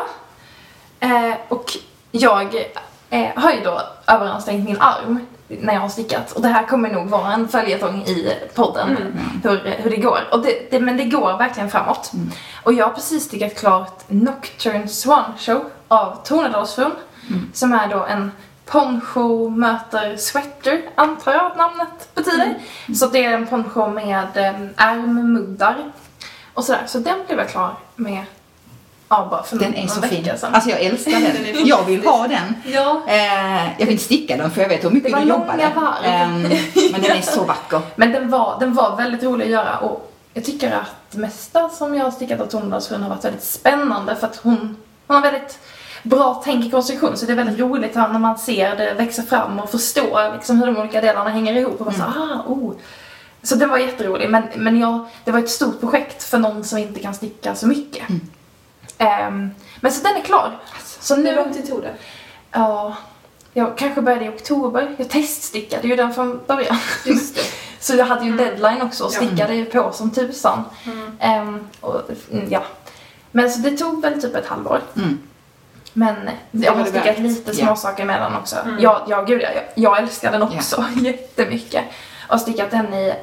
Eh, 1.00 1.34
och 1.48 1.78
jag 2.12 2.56
eh, 3.10 3.28
har 3.36 3.52
ju 3.52 3.60
då 3.64 3.82
överansträngt 4.08 4.66
min 4.70 4.82
arm 4.82 5.20
när 5.48 5.74
jag 5.74 5.82
har 5.82 5.90
stickat. 5.90 6.32
Och 6.32 6.42
det 6.42 6.48
här 6.48 6.68
kommer 6.68 6.90
nog 6.90 7.08
vara 7.08 7.34
en 7.34 7.48
följetong 7.48 8.02
i 8.06 8.34
podden, 8.56 8.98
hur, 9.44 9.75
hur 9.78 9.90
det 9.90 9.98
går. 9.98 10.20
Och 10.32 10.42
det, 10.42 10.72
det, 10.72 10.80
men 10.80 10.98
det 10.98 11.04
går 11.04 11.38
verkligen 11.38 11.70
framåt. 11.72 12.12
Och 12.64 12.74
jag 12.74 12.86
har 12.86 12.94
precis 12.94 13.24
stickat 13.24 13.56
klart 13.56 14.04
Nocturne 14.08 14.88
Swan 14.88 15.34
Show 15.40 15.70
av 15.88 16.22
Tornedalsfrun. 16.25 16.92
Som 17.54 17.74
är 17.74 17.88
då 17.88 18.06
en 18.06 18.32
poncho 18.66 19.50
möter 19.50 20.18
sweater, 20.18 20.82
antar 20.96 21.34
jag 21.34 21.46
att 21.46 21.58
namnet 21.58 22.16
betyder. 22.16 22.56
Så 22.96 23.08
det 23.08 23.26
är 23.26 23.34
en 23.34 23.48
poncho 23.48 23.88
med 23.88 24.38
eh, 24.38 24.88
ärmmuddar 24.88 25.78
och 26.54 26.64
sådär. 26.64 26.82
Så 26.88 27.00
den 27.00 27.18
blev 27.28 27.40
jag 27.40 27.50
klar 27.50 27.74
med 27.96 28.24
Ja, 29.10 29.28
bara 29.32 29.44
för 29.44 29.58
Den 29.58 29.76
är 29.76 29.88
så 29.88 30.02
fin. 30.02 30.24
sedan. 30.38 30.54
Alltså 30.54 30.70
jag 30.70 30.82
älskar 30.82 31.12
den. 31.12 31.66
Jag 31.68 31.84
vill 31.84 32.06
ha 32.06 32.28
den. 32.28 32.56
Ja. 32.66 33.02
Eh, 33.08 33.64
jag 33.66 33.86
vill 33.86 33.90
inte 33.90 34.04
sticka 34.04 34.38
den 34.38 34.52
för 34.52 34.62
jag 34.62 34.70
vet 34.70 34.84
hur 34.84 34.90
mycket 34.90 35.12
Det 35.12 35.16
var 35.18 35.24
du 35.24 35.30
jobbade. 35.30 35.58
långa 35.64 35.76
varv. 35.76 36.06
Ehm, 36.06 36.42
men 36.92 37.02
den 37.02 37.12
är 37.18 37.22
så 37.22 37.44
vacker. 37.44 37.82
Men 37.96 38.12
den 38.12 38.30
var, 38.30 38.60
den 38.60 38.74
var 38.74 38.96
väldigt 38.96 39.24
rolig 39.24 39.46
att 39.46 39.52
göra 39.52 39.78
och 39.78 40.12
jag 40.34 40.46
tycker 40.46 40.72
att 40.72 40.96
det 41.12 41.18
mesta 41.18 41.70
som 41.70 41.96
jag 41.96 42.04
har 42.04 42.12
stickat 42.12 42.42
av 42.42 42.46
Tornedalsfrun 42.46 43.04
har 43.04 43.10
varit 43.10 43.26
väldigt 43.26 43.44
spännande 43.44 44.16
för 44.16 44.28
att 44.28 44.36
hon, 44.38 44.78
hon 45.08 45.16
har 45.16 45.22
väldigt 45.22 45.60
bra 46.06 46.42
tänk 46.46 46.66
i 46.66 46.70
konstruktion 46.70 47.18
så 47.18 47.26
det 47.26 47.32
är 47.32 47.36
väldigt 47.36 47.60
roligt 47.60 47.96
när 47.96 48.20
man 48.20 48.38
ser 48.38 48.76
det 48.76 48.94
växa 48.94 49.24
fram 49.24 49.60
och 49.60 49.70
förstå 49.70 50.32
liksom 50.34 50.60
hur 50.60 50.66
de 50.66 50.78
olika 50.78 51.02
delarna 51.02 51.30
hänger 51.30 51.54
ihop 51.54 51.80
och 51.80 51.86
bara 51.86 51.96
så, 51.96 52.04
ah, 52.04 52.44
oh. 52.48 52.74
Så 53.44 53.56
det 53.56 53.66
var 53.66 53.78
jätteroligt 53.78 54.32
men, 54.32 54.44
men 54.56 54.80
jag, 54.80 55.06
det 55.24 55.32
var 55.32 55.40
ett 55.40 55.50
stort 55.50 55.80
projekt 55.80 56.24
för 56.24 56.38
någon 56.38 56.64
som 56.64 56.78
inte 56.78 57.00
kan 57.00 57.14
sticka 57.14 57.56
så 57.56 57.68
mycket. 57.68 58.04
Ehm, 58.98 59.50
men 59.80 59.92
så 59.92 60.04
den 60.04 60.16
är 60.16 60.22
klar. 60.22 60.60
Så 61.00 61.16
Hur 61.16 61.24
nu, 61.24 61.36
lång 61.36 61.54
tid 61.54 61.70
tog 61.70 61.82
det? 61.82 61.94
ja, 62.52 62.96
jag 63.54 63.78
kanske 63.78 64.02
började 64.02 64.26
i 64.26 64.30
oktober. 64.30 64.96
Jag 64.98 65.10
teststickade 65.10 65.88
ju 65.88 65.96
den 65.96 66.14
från 66.14 66.42
början. 66.48 66.78
Just 67.06 67.36
det. 67.36 67.42
Så 67.80 67.96
jag 67.96 68.06
hade 68.06 68.26
ju 68.26 68.38
deadline 68.38 68.82
också 68.82 69.04
och 69.04 69.12
stickade 69.12 69.56
ju 69.56 69.66
på 69.66 69.92
som 69.92 70.12
tusan. 70.12 70.64
Ehm, 71.20 71.68
och, 71.82 72.02
mm, 72.32 72.46
ja. 72.50 72.64
Men 73.32 73.52
så 73.52 73.60
det 73.60 73.78
tog 73.78 74.02
väl 74.02 74.22
typ 74.22 74.36
ett 74.36 74.48
halvår. 74.48 74.82
Mm. 74.96 75.20
Men 75.98 76.30
jag 76.52 76.72
har 76.74 76.86
stickat 76.86 77.20
lite 77.20 77.56
småsaker 77.56 78.04
emellan 78.04 78.36
också. 78.36 78.56
Mm. 78.56 78.75
Ja, 78.80 79.06
ja, 79.10 79.22
gud 79.22 79.42
ja, 79.42 79.50
jag, 79.56 79.64
jag 79.75 80.00
älskar 80.00 80.32
den 80.32 80.42
också 80.42 80.86
jättemycket. 80.96 81.84
Jag 82.28 82.34
har 82.34 82.38
stickat 82.38 82.72
den 82.72 82.94
i 82.94 83.14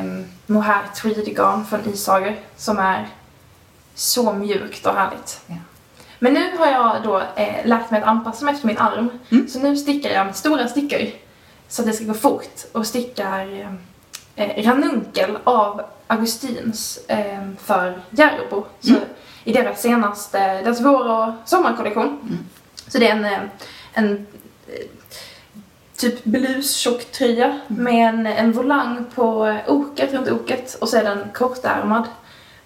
um, 0.00 0.26
mohair 0.46 0.82
tweed 1.02 1.36
garn 1.36 1.66
från 1.66 1.88
Isager 1.88 2.36
som 2.56 2.78
är 2.78 3.08
så 3.94 4.32
mjukt 4.32 4.86
och 4.86 4.94
härligt. 4.94 5.40
Ja. 5.46 5.54
Men 6.18 6.34
nu 6.34 6.56
har 6.58 6.66
jag 6.66 7.02
då 7.04 7.22
eh, 7.36 7.66
lärt 7.66 7.90
mig 7.90 8.00
att 8.00 8.06
anpassa 8.08 8.44
mig 8.44 8.54
efter 8.54 8.66
min 8.66 8.78
arm. 8.78 9.10
Mm. 9.30 9.48
Så 9.48 9.58
nu 9.58 9.76
stickar 9.76 10.10
jag 10.10 10.26
med 10.26 10.36
stora 10.36 10.68
stickor 10.68 11.00
så 11.68 11.82
att 11.82 11.86
det 11.88 11.92
ska 11.92 12.04
gå 12.04 12.14
fort 12.14 12.64
och 12.72 12.86
stickar 12.86 13.60
eh, 14.36 14.48
eh, 14.58 14.64
ranunkel 14.66 15.38
av 15.44 15.82
Augustins 16.06 16.98
eh, 17.08 17.48
för 17.64 18.00
Järbo. 18.10 18.64
Så 18.80 18.88
Mm. 18.90 19.00
I 19.44 19.52
deras 19.52 19.82
senaste, 19.82 20.38
deras 20.38 20.80
vår 20.80 21.10
och 21.10 21.32
sommarkollektion. 21.44 22.38
Så 22.88 22.98
det 22.98 23.08
är 23.08 23.16
en, 23.16 23.24
eh, 23.24 23.38
en 23.92 24.26
eh, 24.66 24.86
typ 25.96 26.24
blustjock-tröja 26.24 27.60
med 27.68 28.08
en, 28.08 28.26
en 28.26 28.52
volang 28.52 29.04
på 29.14 29.46
eh, 29.46 29.72
oket, 29.72 30.12
runt 30.12 30.30
oket 30.30 30.74
och 30.74 30.88
så 30.88 30.96
är 30.96 31.04
den 31.04 31.24
kortärmad. 31.34 32.04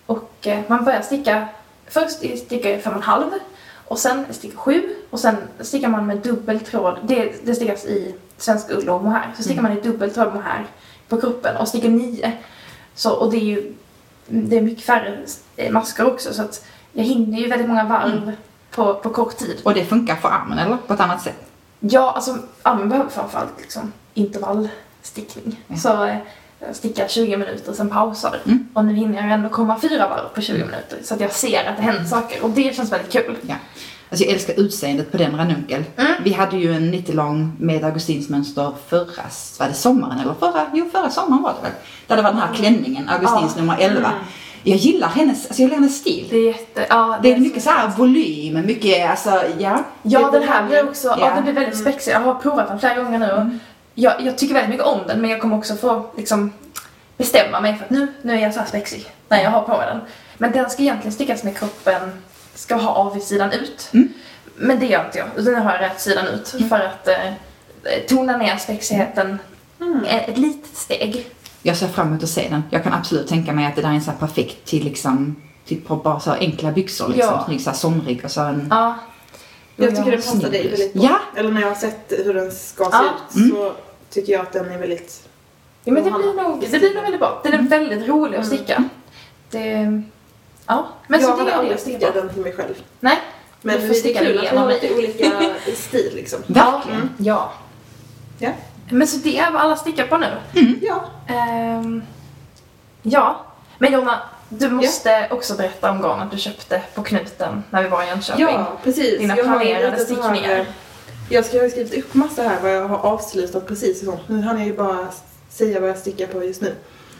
Och 0.06 0.48
man 0.66 0.84
börjar 0.84 1.02
sticka, 1.02 1.48
först 1.86 2.16
stickar 2.16 2.70
jag 2.70 2.82
fem 2.82 2.92
och 2.92 2.98
en 2.98 3.02
halv 3.02 3.30
och 3.92 3.98
sen 3.98 4.24
stickar 4.30 4.56
sju 4.56 4.82
och 5.10 5.20
sen 5.20 5.36
stickar 5.60 5.88
man 5.88 6.06
med 6.06 6.16
dubbel 6.16 6.60
tråd. 6.60 6.98
Det, 7.02 7.46
det 7.46 7.54
stickas 7.54 7.84
i 7.84 8.14
svensk 8.36 8.70
ull 8.70 8.88
och 8.88 9.04
mohair. 9.04 9.32
Så 9.36 9.42
stickar 9.42 9.62
man 9.62 9.78
i 9.78 9.80
dubbel 9.80 10.10
tråd 10.10 10.34
mohair 10.34 10.66
på 11.08 11.20
kroppen 11.20 11.56
och 11.56 11.68
stickar 11.68 11.88
nio. 11.88 12.32
Så, 12.94 13.12
och 13.12 13.30
det 13.30 13.36
är 13.36 13.44
ju 13.44 13.74
det 14.26 14.58
är 14.58 14.62
mycket 14.62 14.84
färre 14.84 15.18
eh, 15.56 15.72
masker 15.72 16.06
också 16.06 16.34
så 16.34 16.42
att 16.42 16.66
jag 16.92 17.04
hinner 17.04 17.38
ju 17.38 17.48
väldigt 17.48 17.68
många 17.68 17.84
varv 17.84 18.32
på, 18.70 18.94
på 18.94 19.10
kort 19.10 19.36
tid. 19.36 19.60
Och 19.64 19.74
det 19.74 19.84
funkar 19.84 20.16
för 20.16 20.28
armen 20.28 20.58
eller? 20.58 20.76
På 20.76 20.94
ett 20.94 21.00
annat 21.00 21.22
sätt? 21.22 21.50
Ja, 21.80 22.12
alltså 22.12 22.38
armen 22.62 22.88
behöver 22.88 23.10
framförallt 23.10 23.60
liksom 23.60 23.92
intervallstickning. 24.14 25.60
Ja. 25.66 25.76
Så 25.76 26.04
eh, 26.04 26.16
jag 26.58 26.76
stickar 26.76 27.08
20 27.08 27.36
minuter, 27.36 27.72
sen 27.72 27.90
pausar. 27.90 28.38
Mm. 28.46 28.68
Och 28.74 28.84
nu 28.84 28.94
hinner 28.94 29.22
jag 29.22 29.32
ändå 29.32 29.48
komma 29.48 29.80
fyra 29.80 30.08
varv 30.08 30.28
på 30.34 30.40
20 30.40 30.64
minuter. 30.64 30.98
Så 31.02 31.14
att 31.14 31.20
jag 31.20 31.32
ser 31.32 31.64
att 31.64 31.76
det 31.76 31.82
händer 31.82 32.04
saker 32.04 32.44
och 32.44 32.50
det 32.50 32.76
känns 32.76 32.92
väldigt 32.92 33.12
kul. 33.12 33.36
Ja. 33.42 33.54
Alltså 34.12 34.24
jag 34.24 34.34
älskar 34.34 34.60
utseendet 34.60 35.12
på 35.12 35.16
den 35.16 35.36
ranunkel. 35.36 35.84
Mm. 35.96 36.12
Vi 36.24 36.32
hade 36.32 36.56
ju 36.56 36.74
en 36.74 36.90
90 36.90 37.14
lång 37.14 37.52
med 37.58 37.84
Augustins 37.84 38.28
mönster 38.28 38.72
förra, 38.88 39.22
var 39.58 39.68
det 39.68 39.74
sommaren 39.74 40.20
eller 40.20 40.34
förra? 40.34 40.66
Jo, 40.74 40.88
förra 40.92 41.10
sommaren 41.10 41.42
var 41.42 41.52
det 41.52 41.62
väl. 41.62 41.72
Där 42.06 42.16
det 42.16 42.22
var 42.22 42.30
den 42.30 42.40
här 42.40 42.54
klänningen, 42.54 43.08
Augustins 43.08 43.56
nummer 43.56 43.76
11. 43.80 44.12
Jag 44.62 44.76
gillar 44.76 45.08
hennes, 45.08 45.46
alltså 45.46 45.62
jag 45.62 45.66
gillar 45.66 45.76
hennes 45.76 45.96
stil. 45.96 46.26
Det 46.30 46.36
är 46.36 46.46
jätte, 46.46 46.86
ja, 46.88 47.18
Det 47.22 47.32
är 47.32 47.36
mycket 47.36 47.62
så 47.62 47.70
här 47.70 47.88
volym, 47.88 48.66
mycket, 48.66 49.10
alltså 49.10 49.42
ja. 49.58 49.84
Ja, 50.02 50.30
Det 50.30 50.38
den 50.38 50.48
här 50.48 50.66
blir 50.66 50.88
också, 50.88 51.08
ja. 51.08 51.16
Ja. 51.20 51.34
den 51.34 51.44
blir 51.44 51.52
väldigt 51.52 51.78
spexig. 51.78 52.12
Jag 52.12 52.20
har 52.20 52.34
provat 52.34 52.68
den 52.68 52.78
flera 52.78 52.94
gånger 52.94 53.18
nu 53.18 53.32
och 53.32 53.46
jag, 53.94 54.14
jag 54.20 54.38
tycker 54.38 54.54
väldigt 54.54 54.70
mycket 54.70 54.86
om 54.86 54.98
den 55.06 55.20
men 55.20 55.30
jag 55.30 55.40
kommer 55.40 55.56
också 55.56 55.74
få 55.74 56.06
liksom 56.16 56.52
bestämma 57.16 57.60
mig 57.60 57.76
för 57.76 57.84
att 57.84 57.90
nu, 57.90 58.06
nu 58.22 58.32
är 58.34 58.38
jag 58.38 58.54
så 58.54 58.60
här 58.60 58.66
spexig 58.66 59.06
när 59.28 59.42
jag 59.42 59.50
har 59.50 59.62
på 59.62 59.76
mig 59.76 59.86
den. 59.86 60.00
Men 60.38 60.52
den 60.52 60.70
ska 60.70 60.82
egentligen 60.82 61.12
stickas 61.12 61.44
med 61.44 61.58
kroppen, 61.58 62.00
ska 62.62 62.74
ha 62.74 62.90
avsidan 62.90 63.52
ut. 63.52 63.88
Mm. 63.92 64.08
Men 64.56 64.80
det 64.80 64.86
gör 64.86 65.04
inte 65.06 65.18
jag, 65.18 65.28
utan 65.36 65.52
jag 65.52 65.60
har 65.60 65.78
rätt 65.78 66.00
sidan 66.00 66.26
ut 66.26 66.48
för 66.68 66.80
att 66.80 67.08
eh, 67.08 67.16
tona 68.08 68.36
ner 68.36 68.56
spexigheten 68.56 69.38
ett, 70.06 70.28
ett 70.28 70.38
litet 70.38 70.76
steg. 70.76 71.26
Jag 71.62 71.76
ser 71.76 71.88
fram 71.88 72.08
emot 72.08 72.22
att 72.22 72.28
se 72.28 72.48
den. 72.50 72.62
Jag 72.70 72.82
kan 72.82 72.92
absolut 72.92 73.28
tänka 73.28 73.52
mig 73.52 73.66
att 73.66 73.76
det 73.76 73.82
där 73.82 73.88
är 73.88 73.92
en 73.94 74.02
så 74.02 74.10
här 74.10 74.18
perfekt 74.18 74.64
till 74.64 74.84
liksom, 74.84 75.42
till 75.66 75.80
på 75.80 75.96
bara 75.96 76.20
så 76.20 76.30
här 76.30 76.38
enkla 76.38 76.72
byxor 76.72 77.08
liksom. 77.08 77.34
Ja. 77.34 77.44
Snygg 77.46 77.60
så 77.60 77.70
här 77.70 77.76
somrig 77.76 78.24
och 78.24 78.30
så 78.30 78.40
en... 78.40 78.66
Ja. 78.70 78.94
Jag 79.76 79.96
tycker 79.96 80.10
den 80.10 80.22
passar 80.22 80.50
dig 80.50 80.68
väldigt 80.68 80.92
bra. 80.94 81.02
Ja. 81.04 81.18
Eller 81.40 81.50
när 81.50 81.60
jag 81.60 81.68
har 81.68 81.74
sett 81.74 82.12
hur 82.24 82.34
den 82.34 82.52
ska 82.52 82.84
se 82.84 82.90
Ja. 82.92 83.04
ut 83.30 83.34
Mm. 83.36 83.50
så 83.50 83.72
tycker 84.10 84.32
jag 84.32 84.42
att 84.42 84.52
den 84.52 84.72
är 84.72 84.78
väldigt... 84.78 85.28
Ja, 85.84 85.92
men 85.92 86.04
det 86.04 86.10
blir, 86.10 86.42
nog, 86.42 86.60
det 86.60 86.78
blir 86.78 86.94
nog 86.94 87.02
väldigt 87.02 87.20
bra. 87.20 87.40
Den 87.44 87.52
är 87.54 87.62
väldigt 87.62 88.08
rolig 88.08 88.38
att 88.38 88.46
sticka. 88.46 88.84
Det, 89.50 90.02
ja, 90.76 90.88
men 91.06 91.20
jag 91.20 91.30
så 91.30 91.36
hade 91.36 91.50
det 91.50 91.56
aldrig 91.56 91.72
jag 91.72 91.80
stickat 91.80 92.14
den 92.14 92.28
till 92.28 92.42
mig 92.42 92.52
själv. 92.52 92.74
Nej, 93.00 93.18
Men 93.62 93.74
Du 93.74 93.80
får 93.80 93.88
det 93.88 93.94
är 93.94 94.00
sticka 94.00 94.18
kul 94.20 94.38
att 94.38 94.52
vi 94.52 94.56
har 94.56 94.68
lite 94.68 94.94
olika 94.94 95.30
stil 95.76 96.12
liksom. 96.14 96.38
Verkligen. 96.46 97.10
ja. 97.18 97.52
Ja. 98.38 98.50
Men 98.90 99.06
så 99.06 99.16
det 99.16 99.38
är 99.38 99.50
vad 99.50 99.62
alla 99.62 99.76
stickar 99.76 100.06
på 100.06 100.16
nu. 100.16 100.26
Ja. 100.82 101.04
Ehm, 101.28 102.02
ja, 103.02 103.46
men 103.78 103.92
Jonna, 103.92 104.18
du 104.48 104.68
måste 104.70 105.28
också 105.30 105.54
berätta 105.54 105.90
om 105.90 106.02
garnet 106.02 106.30
du 106.30 106.38
köpte 106.38 106.82
på 106.94 107.02
knuten 107.02 107.64
när 107.70 107.82
vi 107.82 107.88
var 107.88 108.02
i 108.02 108.06
Jönköping. 108.06 108.44
Ja, 108.44 108.72
precis. 108.84 109.18
Dina 109.18 109.36
Jag 109.36 109.44
har 109.44 109.64
ju 109.64 109.70
planerade 109.74 109.98
stickningar. 110.04 110.58
eh, 110.58 110.66
Jag 111.30 111.44
ska 111.44 111.62
ha 111.62 111.68
skrivit 111.68 111.94
upp 112.04 112.14
massa 112.14 112.42
här 112.42 112.60
vad 112.62 112.74
jag 112.74 112.88
har 112.88 112.98
avslutat 112.98 113.66
precis 113.68 114.00
och 114.00 114.06
sånt. 114.14 114.28
Nu 114.28 114.42
hann 114.42 114.58
jag 114.58 114.66
ju 114.66 114.76
bara 114.76 115.06
säga 115.48 115.80
vad 115.80 115.90
jag 115.90 115.98
stickar 115.98 116.26
på 116.26 116.44
just 116.44 116.60
nu. 116.62 116.74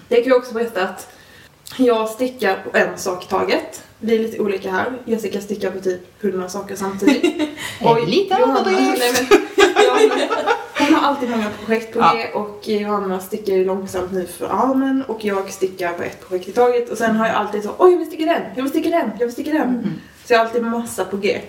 Det 0.08 0.16
kan 0.22 0.28
jag 0.30 0.38
också 0.38 0.54
berätta 0.54 0.82
att 0.82 1.08
jag 1.76 2.08
stickar 2.08 2.56
på 2.70 2.78
en 2.78 2.98
sak 2.98 3.24
i 3.24 3.28
taget. 3.28 3.82
Vi 3.98 4.14
är 4.14 4.18
lite 4.18 4.38
olika 4.42 4.70
här. 4.70 4.92
Jessica 5.04 5.40
stickar 5.40 5.70
på 5.70 5.80
typ 5.80 6.00
100 6.24 6.48
saker 6.48 6.76
samtidigt. 6.76 7.22
Liten 8.06 8.38
Johanna- 8.40 8.60
överdrift. 8.60 8.98
nej, 8.98 9.12
men- 9.30 9.84
Johanna- 9.84 10.52
Hon 10.78 10.94
har 10.94 11.08
alltid 11.08 11.30
många 11.30 11.50
projekt 11.64 11.92
på 11.92 11.98
Ja. 11.98 12.14
det 12.14 12.32
och 12.38 12.68
Johanna 12.68 13.20
stickar 13.20 13.52
ju 13.54 13.64
långsamt 13.64 14.12
nu 14.12 14.26
för 14.26 14.46
armen 14.46 15.02
och 15.08 15.24
jag 15.24 15.50
stickar 15.52 15.92
på 15.92 16.02
ett 16.02 16.28
projekt 16.28 16.48
i 16.48 16.52
taget 16.52 16.90
och 16.90 16.98
sen 16.98 17.16
har 17.16 17.26
jag 17.26 17.34
alltid 17.36 17.62
så 17.62 17.70
oj 17.78 17.90
jag 17.92 17.98
vill 17.98 18.06
sticka 18.06 18.24
den, 18.24 18.42
jag 18.56 18.62
vill 18.62 18.70
sticka 18.70 18.88
den, 18.90 19.10
jag 19.18 19.26
vill 19.26 19.32
sticka 19.32 19.50
den. 19.52 20.00
Så 20.26 20.32
jag 20.32 20.38
har 20.38 20.46
alltid 20.46 20.62
massa 20.62 21.04
på 21.04 21.16
G. 21.16 21.40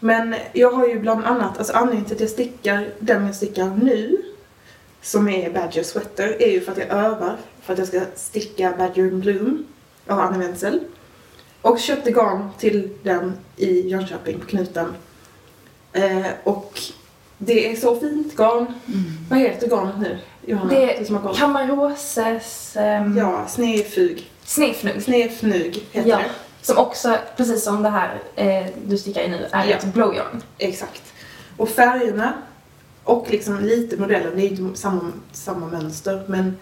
Men 0.00 0.34
jag 0.52 0.70
har 0.72 0.86
ju 0.86 0.98
bland 1.00 1.24
annat, 1.24 1.58
alltså 1.58 1.72
anledningen 1.72 2.04
till 2.04 2.14
att 2.14 2.20
jag 2.20 2.30
stickar 2.30 2.88
den 2.98 3.26
jag 3.26 3.34
stickar 3.34 3.64
nu 3.82 4.16
som 5.02 5.28
är 5.28 5.50
Badger 5.50 5.82
Sweater 5.82 6.36
är 6.42 6.50
ju 6.50 6.60
för 6.60 6.72
att 6.72 6.78
jag 6.78 6.88
övar 6.90 7.36
för 7.66 7.72
att 7.72 7.78
jag 7.78 7.88
ska 7.88 8.00
sticka 8.16 8.74
Badger 8.78 9.10
Bloom 9.10 9.64
av 10.06 10.20
Anne 10.20 10.38
Wenzel. 10.38 10.80
Och 11.62 11.78
köpte 11.78 12.10
garn 12.10 12.48
till 12.58 12.88
den 13.02 13.32
i 13.56 13.88
Jönköping 13.88 14.40
på 14.40 14.46
knuten. 14.46 14.94
Eh, 15.92 16.26
och 16.44 16.80
det 17.38 17.72
är 17.72 17.76
så 17.76 18.00
fint 18.00 18.36
garn. 18.36 18.66
Vad 19.30 19.38
heter 19.38 19.68
garnet 19.68 19.98
nu, 20.00 20.18
Johanna? 20.46 20.70
Det 20.70 21.08
koll. 21.22 21.36
Kamaroses 21.36 22.76
um, 22.76 23.16
Ja, 23.18 23.46
snefug. 23.48 24.30
snefnugg. 24.44 25.02
Snefnug 25.02 25.86
heter 25.92 26.10
Ja, 26.10 26.16
det. 26.18 26.24
som 26.62 26.78
också, 26.78 27.18
precis 27.36 27.64
som 27.64 27.82
det 27.82 27.88
här 27.88 28.18
eh, 28.36 28.66
du 28.86 28.98
stickar 28.98 29.22
i 29.22 29.28
nu, 29.28 29.46
är 29.50 29.64
Ja. 29.64 29.76
ett 29.76 29.84
blowjarn. 29.94 30.42
Exakt. 30.58 31.02
Och 31.56 31.68
färgerna 31.68 32.32
och 33.04 33.26
liksom 33.30 33.60
lite 33.60 33.96
modellen, 33.96 34.32
det 34.36 34.42
är 34.42 34.48
ju 34.50 34.56
inte 34.56 34.80
samma, 34.80 35.12
samma 35.32 35.66
mönster 35.66 36.24
men 36.26 36.56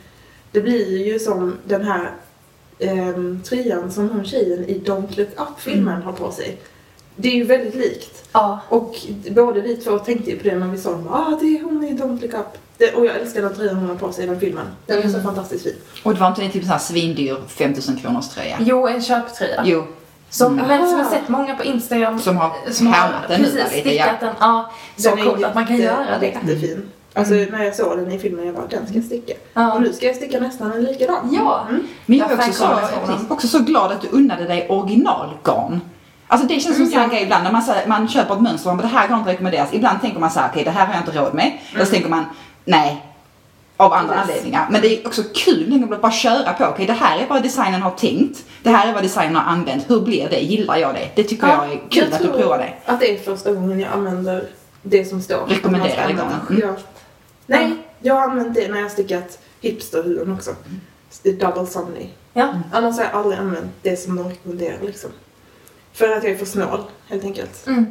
det 0.55 0.61
blir 0.61 1.07
ju 1.07 1.19
som 1.19 1.57
den 1.65 1.83
här 1.85 2.11
um, 2.79 3.41
tröjan 3.45 3.91
som 3.93 4.11
hon 4.11 4.25
tjejen 4.25 4.65
i 4.65 4.79
Don't 4.79 5.17
Look 5.19 5.29
Up-filmen 5.37 6.03
har 6.03 6.13
på 6.13 6.31
sig. 6.33 6.59
Det 7.17 7.29
är 7.29 7.35
ju 7.35 7.45
väldigt 7.45 7.75
likt. 7.75 8.29
Ja. 8.33 8.61
Och 8.69 8.97
både 9.31 9.61
vi 9.61 9.77
två 9.77 9.99
tänkte 9.99 10.31
ju 10.31 10.39
på 10.39 10.45
det 10.49 10.57
när 10.59 10.67
vi 10.69 10.79
sa 10.79 10.91
ah, 11.11 11.39
det 11.41 11.47
är 11.59 11.63
hon 11.63 11.85
i 11.85 11.93
Don't 11.93 12.21
Look 12.23 12.35
Up. 12.35 12.59
Det, 12.79 12.93
och 12.95 13.07
jag 13.07 13.17
älskar 13.17 13.43
den 13.43 13.55
tröjan 13.55 13.77
hon 13.77 13.89
har 13.89 13.97
på 13.97 14.13
sig 14.13 14.25
i 14.25 14.27
den 14.27 14.41
filmen. 14.41 14.67
Den 14.87 14.99
är 14.99 15.03
så 15.03 15.09
Mm. 15.09 15.23
fantastiskt 15.23 15.65
fin. 15.65 15.75
Och 16.03 16.15
det 16.15 16.21
var 16.21 16.29
inte 16.29 16.43
en 16.43 16.51
typ 16.51 16.63
sån 16.63 16.71
här 16.73 16.79
svindyr 16.79 17.37
5000 17.49 17.97
kronors 17.97 18.29
tröja? 18.29 18.57
Jo, 18.61 18.87
en 18.89 19.03
köptröja. 19.03 19.63
Jo, 19.67 19.85
Som, 20.31 20.53
Mm. 20.59 20.69
Men 20.69 20.89
som 20.89 20.99
jag 20.99 21.07
Ah. 21.07 21.11
sett 21.11 21.29
många 21.29 21.55
på 21.57 21.65
Instagram 21.65 22.19
som 22.21 22.37
har 22.37 22.53
som 22.71 22.87
har 22.87 22.95
härmat 22.95 23.29
den 23.29 23.41
precis 23.41 23.55
lite. 23.55 23.75
Ja. 23.75 23.81
stickat 24.05 24.21
den. 24.21 24.35
Ja, 24.41 24.71
så 24.97 25.15
Den 25.15 25.25
coolt 25.25 25.45
att 25.45 25.55
man 25.55 25.67
kan 25.67 25.77
göra 25.77 26.19
det. 26.21 26.27
Jättefin. 26.27 26.91
Alltså 27.17 27.35
när 27.35 27.65
jag 27.65 27.75
såg 27.75 27.99
den 27.99 28.13
i 28.13 28.19
filmen 28.19 28.47
jag 28.47 28.55
bara 28.55 28.67
den 28.67 28.87
ska 28.87 28.95
jag 28.97 29.05
sticka. 29.05 29.33
Ja. 29.55 29.73
Och 29.73 29.83
nu 29.83 29.93
ska 29.93 30.07
jag 30.07 30.17
sticka 30.17 30.41
nästan 30.41 30.73
en 30.73 30.85
likadan. 30.85 31.29
Ja. 31.33 31.67
Mm. 31.71 31.83
Men 32.07 32.19
jag 32.19 32.31
är 32.33 32.37
också 32.37 32.53
så, 32.53 32.65
garnet 32.65 33.31
också 33.31 33.49
så 33.49 33.59
glad 33.59 33.93
att 33.93 34.01
du 34.01 34.09
unnade 34.11 34.45
dig 34.45 34.67
originalgarn. 34.69 35.81
Alltså 36.29 36.47
det 36.47 36.61
känns 36.61 36.77
som 36.77 36.85
Mm, 36.87 36.99
här 36.99 37.03
ja. 37.03 37.09
grej 37.13 37.23
ibland 37.23 37.45
när 37.45 37.53
man, 37.53 37.63
här, 37.63 37.87
man 37.87 38.09
köper 38.09 38.35
ett 38.35 38.41
mönster 38.41 38.71
och 38.71 38.77
det 38.77 38.87
här 38.87 39.09
garnet 39.09 39.27
rekommenderas. 39.27 39.69
Ibland 39.73 40.01
tänker 40.01 40.21
man 40.21 40.31
så 40.31 40.41
här, 40.41 40.49
okej 40.53 40.65
det 40.65 40.71
här 40.71 40.87
har 40.87 40.95
jag 40.95 41.03
inte 41.03 41.19
råd 41.21 41.35
med. 41.35 41.53
Eller 41.75 41.85
så 41.85 41.91
tänker 41.91 42.09
man, 42.09 42.25
nej. 42.65 43.07
Av 43.77 43.93
andra 43.93 44.15
Yes. 44.15 44.23
anledningar. 44.23 44.67
Men 44.71 44.81
det 44.81 44.89
är 45.03 45.07
också 45.07 45.23
kul 45.35 45.89
att 45.93 46.01
bara 46.03 46.13
köra 46.13 46.53
på. 46.53 46.65
Okej 46.65 46.87
det 46.87 46.93
här 46.93 47.19
är 47.19 47.27
vad 47.29 47.43
designen 47.43 47.83
har 47.83 47.91
tänkt. 47.91 48.45
Det 48.63 48.71
här 48.71 48.89
är 48.89 48.93
vad 48.95 49.03
designen 49.03 49.37
har 49.37 49.53
använt. 49.53 49.91
Hur 49.91 50.01
blir 50.01 50.29
det? 50.31 50.41
Gillar 50.41 50.77
jag 50.77 50.95
det? 50.95 51.09
Det 51.15 51.23
tycker 51.25 51.49
jag 51.49 51.65
är 51.73 51.81
kul 51.91 52.05
jag 52.11 52.13
att 52.13 52.23
du 52.23 52.29
provar 52.29 52.59
det. 52.59 52.93
att 52.93 53.01
det 53.01 53.15
är 53.15 53.19
första 53.19 53.53
gången 53.53 53.81
jag 53.81 53.93
använder 53.93 54.45
det 54.83 55.05
som 55.05 55.21
står. 55.23 55.47
Rekommenderade 55.49 56.03
att 56.03 56.09
man 56.09 56.17
ska 56.17 56.23
garn. 56.25 56.33
använda. 56.49 56.65
Mm. 56.65 56.77
Ja. 56.77 56.83
Nej, 57.47 57.73
jag 58.01 58.15
har 58.15 58.23
använt 58.23 58.55
det 58.55 58.69
när 58.69 58.81
jag 58.81 58.91
stickat 58.91 59.39
hipsterhuvuden 59.61 60.35
också. 60.35 60.55
Double 61.23 61.67
Sunny. 61.67 62.09
Ja. 62.33 62.61
Annars 62.73 62.97
har 62.97 63.05
jag 63.05 63.13
aldrig 63.15 63.39
använt 63.39 63.71
det 63.83 63.97
som 63.97 64.17
de 64.17 64.29
rekommenderar 64.29 64.79
liksom. 64.83 65.11
För 65.93 66.09
att 66.09 66.23
jag 66.25 66.33
är 66.33 66.37
för 66.39 66.47
snål, 66.47 66.81
helt 67.09 67.25
enkelt. 67.25 67.67
Mm. 67.67 67.87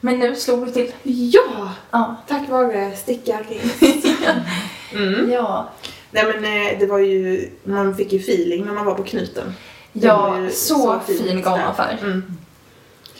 Men 0.00 0.18
nu 0.18 0.36
slog 0.36 0.66
du 0.66 0.72
till. 0.72 0.92
Ja! 1.02 1.72
Ja. 1.90 2.16
Tack 2.28 2.48
vare 2.48 2.96
stickar. 2.96 3.46
mm. 4.94 5.30
Ja. 5.30 5.68
Nej 6.10 6.24
men 6.24 6.44
eh, 6.44 6.78
det 6.78 6.86
var 6.86 6.98
ju, 6.98 7.50
man 7.64 7.96
fick 7.96 8.12
ju 8.12 8.18
feeling 8.18 8.64
när 8.64 8.72
man 8.72 8.86
var 8.86 8.94
på 8.94 9.02
knuten. 9.04 9.54
Det 9.92 10.08
var 10.08 10.38
Ja, 10.38 10.50
så, 10.50 11.00
fint 11.06 11.18
fin 11.20 11.36
där. 11.36 11.42
garnaffär. 11.42 11.98
Mm. 12.02 12.22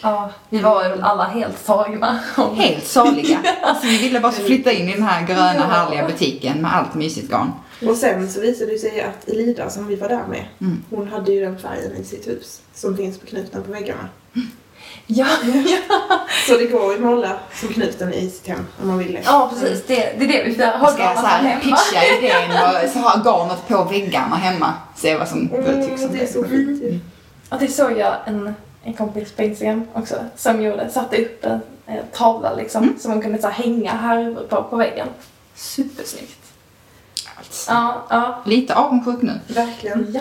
Ja, 0.03 0.31
vi 0.49 0.59
var 0.59 0.89
väl 0.89 1.03
alla 1.03 1.25
helt 1.25 1.67
tagna. 1.67 2.21
Helt 2.57 2.87
saliga. 2.87 3.39
Alltså 3.63 3.87
vi 3.87 3.99
ville 3.99 4.21
bara 4.21 4.33
flytta 4.33 4.73
in 4.73 4.89
i 4.89 4.93
den 4.95 5.03
här 5.03 5.27
gröna 5.27 5.55
Ja. 5.55 5.63
härliga 5.63 6.07
butiken 6.07 6.63
med 6.63 6.75
allt 6.77 6.95
mysigt 6.95 7.31
garn. 7.31 7.53
Och 7.89 7.97
sen 7.97 8.31
så 8.31 8.41
visade 8.41 8.73
det 8.73 8.79
sig 8.79 9.01
att 9.01 9.29
Elida 9.29 9.71
som 9.71 9.87
vi 9.87 9.97
var 9.97 10.09
där 10.09 10.25
med, 10.31 10.45
Mm. 10.61 10.85
hon 10.91 11.09
hade 11.09 11.33
ju 11.33 11.41
den 11.45 11.59
färgen 11.59 11.97
i 12.01 12.05
sitt 12.05 12.27
hus 12.29 12.61
som 12.75 12.97
finns 12.97 13.19
på 13.19 13.27
knuten 13.27 13.63
på 13.63 13.73
väggarna. 13.73 14.09
Ja, 15.07 15.27
ja. 15.45 15.79
Så 16.49 16.57
det 16.57 16.65
går 16.67 16.95
att 16.95 17.01
måla 17.01 17.33
som 17.55 17.69
knuten 17.69 18.13
i 18.13 18.31
sitt 18.31 18.47
hem 18.47 18.67
om 18.83 18.89
man 18.89 18.99
vill 18.99 19.13
det. 19.13 19.21
ja 19.25 19.53
precis. 19.53 19.85
Det, 19.87 19.95
det 19.95 20.25
är 20.25 20.29
det 20.29 20.45
vi 20.57 20.65
har 20.65 20.91
Ska 20.93 21.03
jag 21.03 21.19
så 21.19 21.27
här 21.27 21.61
pitcha 21.61 22.05
idén 22.19 22.51
och 22.51 22.91
så 22.93 22.99
ha 22.99 23.23
garnet 23.25 23.69
på 23.69 23.85
väggarna 23.85 24.37
hemma. 24.37 24.73
Se 24.97 25.17
vad 25.19 25.29
som 25.29 25.39
Mm, 25.39 25.81
om 25.81 26.13
det 26.13 26.23
är 26.23 26.27
så 26.27 26.45
fint 26.45 26.83
ju. 26.83 26.99
Ja, 27.51 27.57
det 27.61 27.69
såg 27.69 27.99
jag 27.99 28.15
en, 28.27 28.55
en 28.89 28.95
kompis 28.95 29.33
på 29.33 29.43
Instagram 29.43 29.85
också 29.95 30.17
som 30.37 30.63
gjorde, 30.63 30.91
satte 30.91 31.17
upp 31.23 31.45
en, 31.45 31.61
en 31.87 32.05
tavla 32.13 32.55
liksom 32.55 32.83
Mm. 32.83 32.99
som 32.99 33.11
man 33.11 33.23
kunde 33.23 33.39
så 33.39 33.49
här, 33.49 33.65
hänga 33.65 33.93
här 33.93 34.37
på, 34.49 34.63
på 34.63 34.77
väggen. 34.77 35.09
Supersnyggt. 35.55 36.39
Alltså, 37.37 37.71
Ja, 37.73 38.07
ja. 38.11 38.43
Lite 38.47 38.75
avundsjuk 38.75 39.23
nu. 39.23 39.33
Verkligen. 39.47 40.07
Ja. 40.15 40.21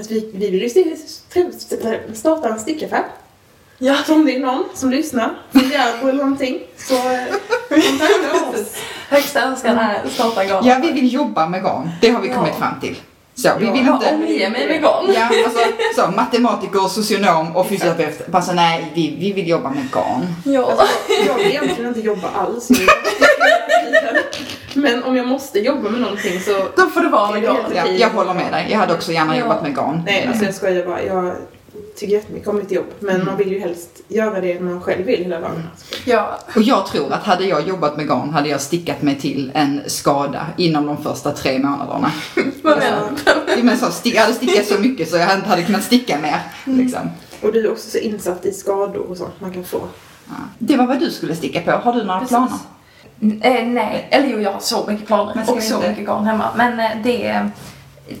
Att 0.00 0.10
vi, 0.10 0.30
vi 0.34 0.50
vill 0.50 0.60
ju 0.62 0.92
st- 0.94 2.14
starta 2.14 2.48
en 2.48 2.58
stickaffär. 2.60 3.04
Ja. 3.78 3.96
Så 4.06 4.14
om 4.14 4.24
det 4.26 4.36
är 4.36 4.40
någon 4.40 4.64
som 4.74 4.90
lyssnar, 4.90 5.30
funderar 5.52 5.98
på 6.00 6.06
någonting, 6.12 6.60
så 6.76 6.94
eh, 6.94 7.20
kontakta 7.68 8.48
oss. 8.60 8.74
Högsta 9.08 9.42
önskan 9.42 9.78
är 9.78 10.08
starta 10.08 10.44
garn. 10.44 10.66
Ja, 10.66 10.78
vi 10.82 10.92
vill 10.92 11.12
jobba 11.12 11.48
med 11.48 11.62
garn. 11.62 11.90
Det 12.00 12.10
har 12.10 12.20
vi 12.20 12.28
Ja. 12.28 12.34
kommit 12.34 12.54
fram 12.54 12.80
till. 12.80 12.96
Så, 13.34 13.50
vi 13.58 13.66
Ja, 13.66 13.72
vill 13.72 13.86
Jag 13.86 13.94
inte... 13.94 14.14
omger 14.14 14.50
mig 14.50 14.68
med 14.68 14.82
garn. 14.82 15.12
Ja, 15.14 15.28
alltså, 15.44 15.60
så, 15.96 16.10
matematiker, 16.16 16.88
socionom 16.88 17.56
och 17.56 17.66
fysioterapeut. 17.68 18.26
Bara 18.26 18.42
så, 18.42 18.52
nej, 18.52 18.92
vi, 18.94 19.16
vi 19.20 19.32
vill 19.32 19.48
jobba 19.48 19.70
med 19.70 19.88
garn. 19.92 20.26
Ja. 20.44 20.72
Jag 21.26 21.34
vill 21.34 21.46
egentligen 21.46 21.88
inte 21.88 22.00
jobba 22.00 22.28
alls. 22.34 22.68
Men 24.74 25.02
om 25.04 25.16
jag 25.16 25.26
måste 25.26 25.58
jobba 25.58 25.90
med 25.90 26.00
någonting 26.00 26.40
så... 26.40 26.52
Då 26.76 26.82
får 26.86 27.00
det 27.00 27.08
vara 27.08 27.30
med 27.32 27.42
garn. 27.42 27.56
garn. 27.56 27.72
Ja, 27.74 27.86
jag 27.86 28.10
håller 28.10 28.34
med 28.34 28.52
dig. 28.52 28.66
Jag 28.70 28.78
hade 28.78 28.94
också 28.94 29.12
gärna 29.12 29.36
Ja. 29.36 29.40
jobbat 29.42 29.62
med 29.62 29.76
garn. 29.76 30.02
Nej, 30.06 30.26
alltså 30.28 30.44
jag 30.44 30.54
skojar 30.54 30.86
bara. 30.86 31.02
Jag 31.02 31.34
tycker 31.96 32.12
jättemycket 32.12 32.48
om 32.48 32.56
mitt 32.56 32.70
jobb. 32.70 32.86
Men 33.00 33.24
man 33.24 33.36
vill 33.36 33.52
ju 33.52 33.58
helst 33.60 34.00
göra 34.08 34.40
det 34.40 34.60
man 34.60 34.80
själv 34.80 35.04
vill 35.06 35.22
hela 35.22 35.40
dagen. 35.40 35.68
ja. 36.04 36.38
Och 36.56 36.62
jag 36.62 36.86
tror 36.86 37.12
att 37.12 37.22
hade 37.24 37.44
jag 37.44 37.68
jobbat 37.68 37.96
med 37.96 38.08
garn 38.08 38.30
hade 38.30 38.48
jag 38.48 38.60
stickat 38.60 39.02
mig 39.02 39.18
till 39.18 39.50
en 39.54 39.80
skada 39.86 40.46
inom 40.56 40.86
de 40.86 41.02
första 41.02 41.32
tre 41.32 41.58
månaderna. 41.58 42.12
Vad 42.62 42.78
menar 42.78 43.02
du? 43.56 43.62
men 43.62 43.78
så, 43.78 43.86
stick, 43.90 44.14
jag 44.14 44.20
hade 44.22 44.34
stickat 44.34 44.66
så 44.66 44.78
mycket 44.78 45.10
så 45.10 45.16
jag 45.16 45.34
inte 45.34 45.48
hade 45.48 45.62
kunnat 45.62 45.82
sticka 45.84 46.18
mer. 46.18 46.40
Liksom. 46.64 47.10
Och 47.42 47.52
du 47.52 47.66
är 47.66 47.72
också 47.72 47.90
så 47.90 47.98
insatt 47.98 48.46
i 48.46 48.52
skador 48.52 49.06
och 49.10 49.16
sånt 49.16 49.40
man 49.40 49.52
kan 49.52 49.64
få. 49.64 49.80
Ja. 50.28 50.34
Det 50.58 50.76
var 50.76 50.86
vad 50.86 51.00
du 51.00 51.10
skulle 51.10 51.34
sticka 51.34 51.60
på. 51.60 51.70
Har 51.70 51.92
du 51.92 52.04
några 52.04 52.20
Precis. 52.20 52.36
planer? 52.36 52.58
Eh, 53.42 53.66
nej, 53.66 54.08
eller 54.10 54.28
jo 54.28 54.38
jag 54.40 54.52
har 54.52 54.60
så 54.60 54.84
mycket 54.88 55.06
planer 55.06 55.44
och 55.48 55.62
så 55.62 55.74
inte- 55.76 55.88
mycket 55.90 56.06
garn 56.06 56.24
hemma. 56.26 56.48
Men 56.56 56.80
eh, 56.80 56.90
det, 57.04 57.48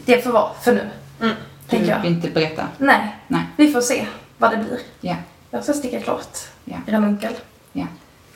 det 0.04 0.24
får 0.24 0.30
vara 0.32 0.50
för 0.62 0.72
nu, 0.72 0.88
Mm. 1.20 1.34
Du 1.70 1.76
jag. 1.76 2.00
vill 2.02 2.12
inte 2.12 2.30
berätta? 2.30 2.62
Nej, 2.78 3.16
Nej. 3.32 3.42
vi 3.56 3.72
får 3.72 3.80
se 3.80 4.06
vad 4.38 4.50
det 4.50 4.56
blir. 4.56 4.78
Ja, 5.00 5.16
Jag 5.50 5.64
ska 5.64 5.72
sticka 5.72 6.00
klart 6.00 6.38
Ja. 6.64 6.76
ranunkel. 6.86 7.32
ja. 7.72 7.86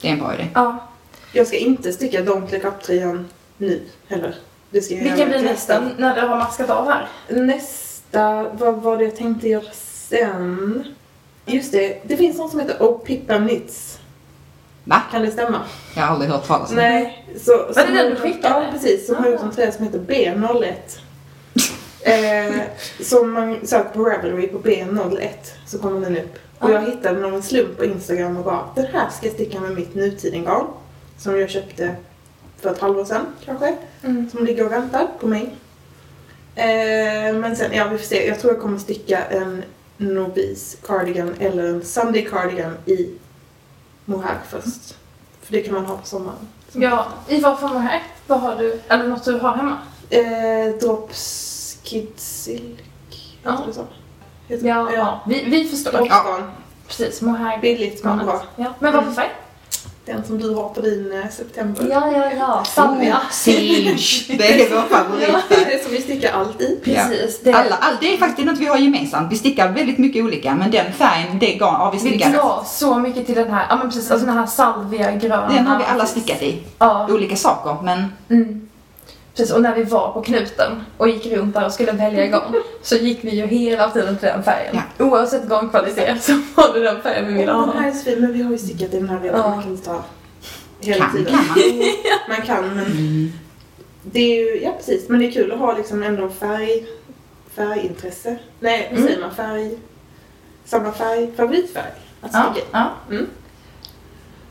Det 0.00 0.08
är 0.08 0.12
en 0.12 0.18
bra 0.18 0.34
idé. 0.34 0.48
Ja. 0.54 0.76
Jag 1.32 1.46
ska 1.46 1.56
inte 1.56 1.92
sticka 1.92 2.20
Don't 2.20 2.52
Look 2.52 2.64
Up-tröjan 2.64 3.28
nu 3.58 3.82
heller. 4.08 4.34
Det 4.70 4.80
ska 4.82 4.94
jag 4.94 5.02
Vilken 5.02 5.28
blir 5.28 5.42
nästa 5.42 5.82
när 5.98 6.14
du 6.14 6.20
har 6.26 6.36
maskat 6.36 6.70
av 6.70 6.88
här? 6.90 7.08
Nästa, 7.28 8.42
vad 8.52 8.74
var 8.74 8.96
det 8.96 9.04
jag 9.04 9.16
tänkte 9.16 9.48
göra 9.48 9.64
sen? 9.72 10.84
Just 11.46 11.72
det, 11.72 12.00
det 12.04 12.16
finns 12.16 12.38
någon 12.38 12.50
som 12.50 12.60
heter 12.60 12.76
Oh 12.82 12.98
Pippa 12.98 13.38
Knits. 13.38 13.98
Va? 14.84 15.02
Kan 15.10 15.22
det 15.22 15.30
stämma? 15.30 15.60
Jag 15.96 16.02
har 16.02 16.12
aldrig 16.12 16.30
hört 16.30 16.46
talas 16.46 16.70
om. 16.70 16.76
Nej. 16.76 17.26
Så, 17.44 17.50
Var 17.56 17.86
det 17.86 17.92
den 18.02 18.10
du 18.10 18.16
skickade? 18.16 18.64
Ja, 18.64 18.72
precis. 18.72 19.06
Som 19.06 19.16
har 19.16 19.28
gjort 19.30 19.42
en 19.42 19.50
trend 19.50 19.74
som 19.74 19.84
heter 19.84 19.98
B01. 19.98 20.98
Eh, 22.06 22.62
som 23.00 23.32
man 23.32 23.66
söker 23.66 23.90
på 23.90 24.04
Ravelry 24.04 24.48
på 24.48 24.58
B01 24.58 25.28
så 25.66 25.78
kommer 25.78 26.00
den 26.00 26.16
upp. 26.16 26.38
Och 26.58 26.70
jag 26.70 26.80
hittade 26.80 27.20
någon 27.20 27.42
slump 27.42 27.78
på 27.78 27.84
Instagram 27.84 28.36
och 28.36 28.44
bara 28.44 28.68
den 28.74 28.86
här 28.86 29.10
ska 29.10 29.26
jag 29.26 29.34
sticka 29.34 29.60
med 29.60 29.74
mitt 29.74 29.94
nutiden-garn. 29.94 30.66
Som 31.18 31.40
jag 31.40 31.50
köpte 31.50 31.96
för 32.60 32.70
ett 32.70 32.80
halvår 32.80 33.04
sedan 33.04 33.26
kanske. 33.44 33.76
Mm. 34.02 34.30
Som 34.30 34.46
ligger 34.46 34.66
och 34.66 34.72
väntar 34.72 35.08
på 35.20 35.26
mig. 35.26 35.56
Eh, 36.54 37.34
men 37.34 37.56
sen, 37.56 37.72
ja 37.72 37.88
vi 37.88 37.98
får 37.98 38.04
se. 38.04 38.26
Jag 38.26 38.40
tror 38.40 38.52
jag 38.52 38.62
kommer 38.62 38.78
sticka 38.78 39.24
en 39.24 39.62
novis 39.96 40.76
cardigan 40.86 41.34
eller 41.38 41.64
en 41.64 41.84
Sunday 41.84 42.24
cardigan 42.24 42.76
i 42.86 43.10
mohair 44.04 44.38
först. 44.48 44.96
För 45.42 45.52
det 45.52 45.62
kan 45.62 45.74
man 45.74 45.84
ha 45.84 45.96
på 45.96 46.06
sommaren. 46.06 46.48
Ja, 46.72 47.06
i 47.28 47.40
vad 47.40 47.60
form 47.60 47.76
här? 47.76 48.02
Vad 48.26 48.40
har 48.40 48.56
du? 48.56 48.80
Eller 48.88 49.08
något 49.08 49.24
du 49.24 49.32
har 49.32 49.56
hemma? 49.56 49.78
Eh, 50.10 50.78
drops 50.80 51.55
Kid 51.86 52.08
Silk. 52.16 52.60
Heter 53.10 53.42
Ja. 53.42 53.58
det 53.66 53.72
så? 53.72 53.84
Heter 54.48 54.66
Ja, 54.68 54.88
ja. 54.90 54.96
ja. 54.96 55.20
Vi, 55.26 55.44
vi 55.44 55.64
förstår. 55.68 55.92
Droppsgarn. 55.92 56.42
Precis, 56.88 57.22
mohair. 57.22 57.58
Billigt 57.60 58.04
men 58.04 58.18
bra. 58.26 58.42
Ja. 58.56 58.74
Men 58.78 58.92
vad 58.92 59.04
för 59.04 59.12
färg? 59.12 59.30
Den 60.04 60.24
som 60.24 60.38
du 60.38 60.54
har 60.54 60.68
på 60.68 60.80
din 60.80 61.12
eh, 61.12 61.30
september. 61.30 61.86
Ja, 61.90 62.12
ja, 62.12 62.32
ja. 62.38 62.60
Oh, 62.60 62.64
Sage! 63.30 64.24
Det 64.38 64.62
är 64.62 64.74
vår 64.74 64.82
favorit. 64.96 65.28
Det 65.48 65.74
är 65.74 65.78
som 65.82 65.92
vi 65.92 66.00
stickar 66.00 66.32
allt 66.32 66.60
i. 66.60 66.80
Precis. 66.84 67.40
Det, 67.42 67.52
Alla, 67.52 67.76
all, 67.76 67.94
det 68.00 68.14
är 68.14 68.18
faktiskt 68.18 68.46
något 68.46 68.58
vi 68.58 68.66
har 68.66 68.76
gemensamt. 68.78 69.32
Vi 69.32 69.36
stickar 69.36 69.72
väldigt 69.72 69.98
mycket 69.98 70.24
olika, 70.24 70.54
men 70.54 70.70
den 70.70 70.92
färgen, 70.92 71.38
det 71.38 71.52
garn, 71.54 71.74
ja 71.78 71.90
vi 71.90 71.98
vi 71.98 72.10
stickar. 72.10 72.32
drar 72.32 72.62
så 72.66 72.98
mycket 72.98 73.26
till 73.26 73.34
den 73.34 73.50
här, 73.50 73.66
ja 73.70 73.76
men 73.76 73.86
precis, 73.90 74.10
alltså 74.10 74.26
den 74.26 74.36
här 74.38 74.46
salvia 74.46 75.12
gröna. 75.12 75.48
Den 75.48 75.66
har 75.66 75.78
vi 75.78 75.84
alla 75.84 76.06
stickat 76.06 76.42
i. 76.42 76.62
Ja. 76.78 77.06
Olika 77.10 77.36
saker, 77.36 77.76
men 77.82 78.12
Mm. 78.30 78.65
Precis, 79.36 79.54
och 79.54 79.62
när 79.62 79.74
vi 79.74 79.82
var 79.82 80.12
på 80.12 80.22
knuten 80.22 80.84
och 80.96 81.08
gick 81.08 81.26
runt 81.26 81.54
där 81.54 81.64
och 81.66 81.72
skulle 81.72 81.92
välja 81.92 82.26
garn 82.26 82.54
så 82.82 82.96
gick 82.96 83.24
vi 83.24 83.30
ju 83.36 83.46
hela 83.46 83.90
tiden 83.90 84.18
till 84.18 84.28
den 84.28 84.42
färgen. 84.42 84.76
Oavsett 84.98 85.48
garnkvalitet 85.48 86.22
så 86.22 86.32
var 86.54 86.74
det 86.74 86.80
den 86.80 87.02
färgen 87.02 87.26
vi 87.26 87.32
ville 87.34 87.52
Åh, 87.54 87.60
den 87.66 87.68
här 87.76 87.82
ha. 87.82 87.88
är 87.88 87.92
så 87.92 88.04
fin, 88.04 88.20
men 88.20 88.32
vi 88.32 88.42
har 88.42 88.50
ju 88.52 88.58
stickat 88.58 88.94
i 88.94 88.96
den 88.98 89.08
här 89.08 89.20
redan. 89.20 89.40
Ja. 89.40 89.48
Man 89.50 89.62
kan 89.62 89.70
inte 89.72 89.84
ta 89.84 90.04
hela 90.80 91.04
kan 91.04 91.12
tiden. 91.16 91.32
kan 91.34 91.46
man. 91.46 91.56
Man 92.28 92.46
kan, 92.46 92.74
men 92.76 92.86
Mm. 92.86 93.32
det 94.02 94.20
är 94.20 94.34
ju, 94.54 94.62
ja 94.62 94.72
precis, 94.76 95.08
men 95.08 95.20
det 95.20 95.26
är 95.26 95.32
kul 95.32 95.52
att 95.52 95.58
ha 95.58 95.76
liksom 95.76 96.02
ändå 96.02 96.28
färg, 96.28 96.86
färgintresse. 97.54 98.38
Nej, 98.60 98.88
vad 98.90 98.98
Mm. 98.98 99.08
säger 99.08 99.20
man? 99.20 99.34
Färg, 99.34 99.78
samma 100.64 100.92
färg, 100.92 101.30
favoritfärg 101.36 101.92
att 102.20 102.30
Ja, 102.32 102.50
sticka 102.52 102.66
i. 102.66 102.70
ja. 102.72 102.90
Mm. 103.10 103.26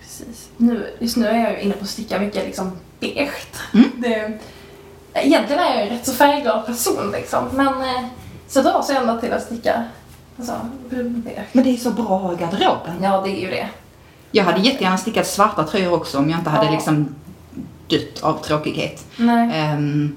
Precis. 0.01 0.49
Nu, 0.57 0.87
just 0.99 1.17
nu 1.17 1.27
är 1.27 1.43
jag 1.43 1.51
ju 1.53 1.59
inne 1.59 1.73
på 1.73 1.83
att 1.83 1.89
sticka 1.89 2.19
mycket 2.19 2.45
liksom 2.45 2.71
beige. 2.99 3.31
Mm. 3.73 3.89
Det, 3.97 4.39
egentligen 5.23 5.63
är 5.63 5.69
jag 5.69 5.75
ju 5.77 5.81
en 5.91 5.97
rätt 5.97 6.05
så 6.05 6.11
färgglad 6.13 6.65
person 6.65 7.11
liksom, 7.11 7.43
men 7.53 7.67
eh, 7.81 8.05
så 8.47 8.61
dras 8.61 8.89
jag 8.89 8.97
ändå 9.01 9.21
till 9.21 9.33
att 9.33 9.43
sticka 9.43 9.83
alltså. 10.37 10.53
Men 11.51 11.63
det 11.63 11.69
är 11.69 11.77
så 11.77 11.91
bra 11.91 12.33
i 12.33 12.35
garderoben. 12.41 13.03
Ja, 13.03 13.21
det 13.21 13.29
är 13.29 13.41
ju 13.41 13.49
det. 13.49 13.69
Jag 14.31 14.43
hade 14.43 14.59
jättegärna 14.59 14.97
stickat 14.97 15.27
svarta 15.27 15.63
tröjor 15.63 15.93
också 15.93 16.17
om 16.17 16.29
jag 16.29 16.39
inte 16.39 16.49
hade 16.49 16.65
Ja. 16.65 16.71
liksom 16.71 17.15
dött 17.89 18.23
av 18.23 18.33
tråkighet. 18.43 19.05
Nej. 19.17 19.51
Ehm, 19.59 20.15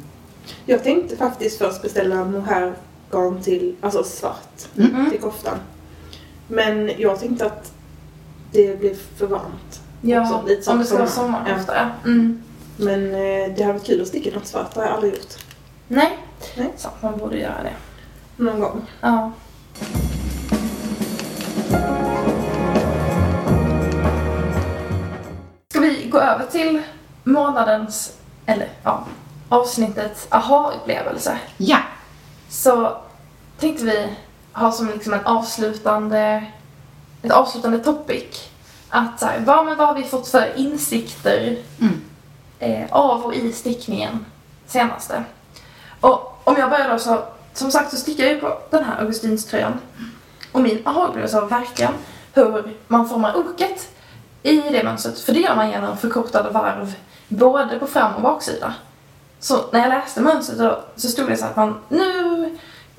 Jag 0.66 0.84
tänkte 0.84 1.16
faktiskt 1.16 1.58
först 1.58 1.82
beställa 1.82 2.24
mohairgarn 2.24 3.42
till, 3.42 3.76
alltså 3.80 4.04
svart, 4.04 4.66
Mm. 4.76 5.11
till 5.11 5.20
koftan. 5.20 5.54
Men 6.48 6.90
jag 6.98 7.20
tänkte 7.20 7.46
att 7.46 7.72
det 8.52 8.80
blev 8.80 8.94
för 9.16 9.26
varmt. 9.26 9.80
Ja, 10.00 10.20
också, 10.22 10.42
lite 10.46 10.70
om 10.70 10.78
det 10.78 10.84
ska 10.84 10.96
vara 10.98 11.06
sommar. 11.08 11.62
Ja. 11.66 11.84
Mm. 12.04 12.42
Men 12.81 13.07
eh, 13.14 13.55
det 13.57 13.62
hade 13.62 13.73
varit 13.73 13.87
kul 13.87 14.03
att 14.03 14.09
sticka 14.09 14.31
något 14.35 14.47
svart, 14.47 14.75
det 14.75 14.81
har 14.81 14.87
jag 14.87 14.95
aldrig 14.95 15.12
gjort. 15.14 15.35
Nej. 15.88 16.19
Nej. 16.57 16.73
Så 16.77 16.88
man 17.01 17.19
borde 17.19 17.38
göra 17.38 17.62
det. 17.62 17.73
Någon 18.37 18.61
gång. 18.61 18.87
Ja. 19.01 19.33
Ska 25.71 25.81
vi 25.81 26.09
gå 26.09 26.19
över 26.19 26.47
till 26.47 26.83
månadens, 27.25 28.17
eller 28.47 28.69
ja, 28.83 29.05
avsnittets 29.49 30.27
aha-upplevelse? 30.31 31.38
ja, 31.57 31.79
Så 32.49 32.97
tänkte 33.59 33.85
vi 33.85 34.09
ha 34.53 34.73
som 34.73 34.88
liksom 34.88 35.12
en 35.12 35.25
avslutande, 35.27 36.45
ett 37.23 37.33
avslutande 37.33 37.79
topic. 37.79 38.49
Att 38.88 39.21
så 39.21 39.27
här, 39.27 39.41
vad, 39.41 39.64
men 39.67 39.77
vad 39.79 39.87
har 39.88 39.95
vi 39.95 40.03
fått 40.03 40.29
för 40.29 40.53
insikter 40.57 41.57
Mm. 41.81 42.01
Eh, 42.59 42.85
av 42.90 43.25
och 43.25 43.35
i 43.35 43.53
stickningen 43.53 44.25
senaste? 44.66 45.25
Och 46.01 46.40
om 46.44 46.57
jag 46.59 46.71
börjar 46.71 46.88
då 46.90 46.99
så, 46.99 47.18
som 47.55 47.71
sagt 47.71 47.90
så 47.90 47.97
stickar 47.97 48.25
jag 48.25 48.33
ju 48.33 48.40
på 48.40 48.59
den 48.71 48.85
här 48.85 49.01
Augustinströjan. 49.01 49.73
Och 50.53 50.61
min 50.61 50.83
aha-upplevelse 50.87 51.40
var 51.40 51.49
verkligen 51.49 51.92
hur 52.35 52.77
man 52.88 53.09
formar 53.09 53.37
oket 53.37 53.88
i 54.42 54.61
det 54.61 54.85
mönstret. 54.85 55.18
För 55.21 55.33
det 55.33 55.40
gör 55.40 55.57
man 55.57 55.71
genom 55.71 55.97
förkortade 55.97 56.51
varv 56.51 56.94
både 57.29 57.79
på 57.79 57.87
fram 57.87 58.14
och 58.14 58.23
baksida. 58.23 58.75
Så 59.40 59.59
när 59.73 59.81
jag 59.81 59.88
läste 59.88 60.21
mönstret 60.21 60.59
då, 60.59 60.81
så 60.97 61.09
stod 61.09 61.29
det 61.29 61.37
så 61.37 61.44
att 61.44 61.57
man 61.57 61.79
nu 61.88 62.44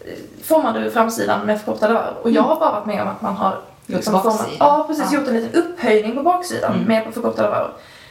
eh, 0.06 0.14
formar 0.44 0.74
du 0.80 0.92
framsidan 0.92 1.46
med 1.46 1.60
förkortade 1.62 1.94
varv. 1.94 2.14
Och 2.22 2.32
jag 2.32 2.42
har 2.42 2.56
bara 2.60 2.72
varit 2.72 2.86
med 2.86 3.02
om 3.02 3.08
att 3.08 3.22
man 3.22 3.36
har 3.36 3.60
liksom 3.86 4.22
format, 4.22 4.48
ja, 4.60 4.86
precis, 4.88 5.12
Ja. 5.12 5.20
gjort 5.20 5.28
en 5.28 5.34
liten 5.34 5.62
upphöjning 5.64 6.16
på 6.16 6.24
baksidan 6.24 6.74
Mm. 6.74 6.86
med 6.88 7.06
på 7.06 7.12
förkortade 7.12 7.50
varv. 7.50 7.68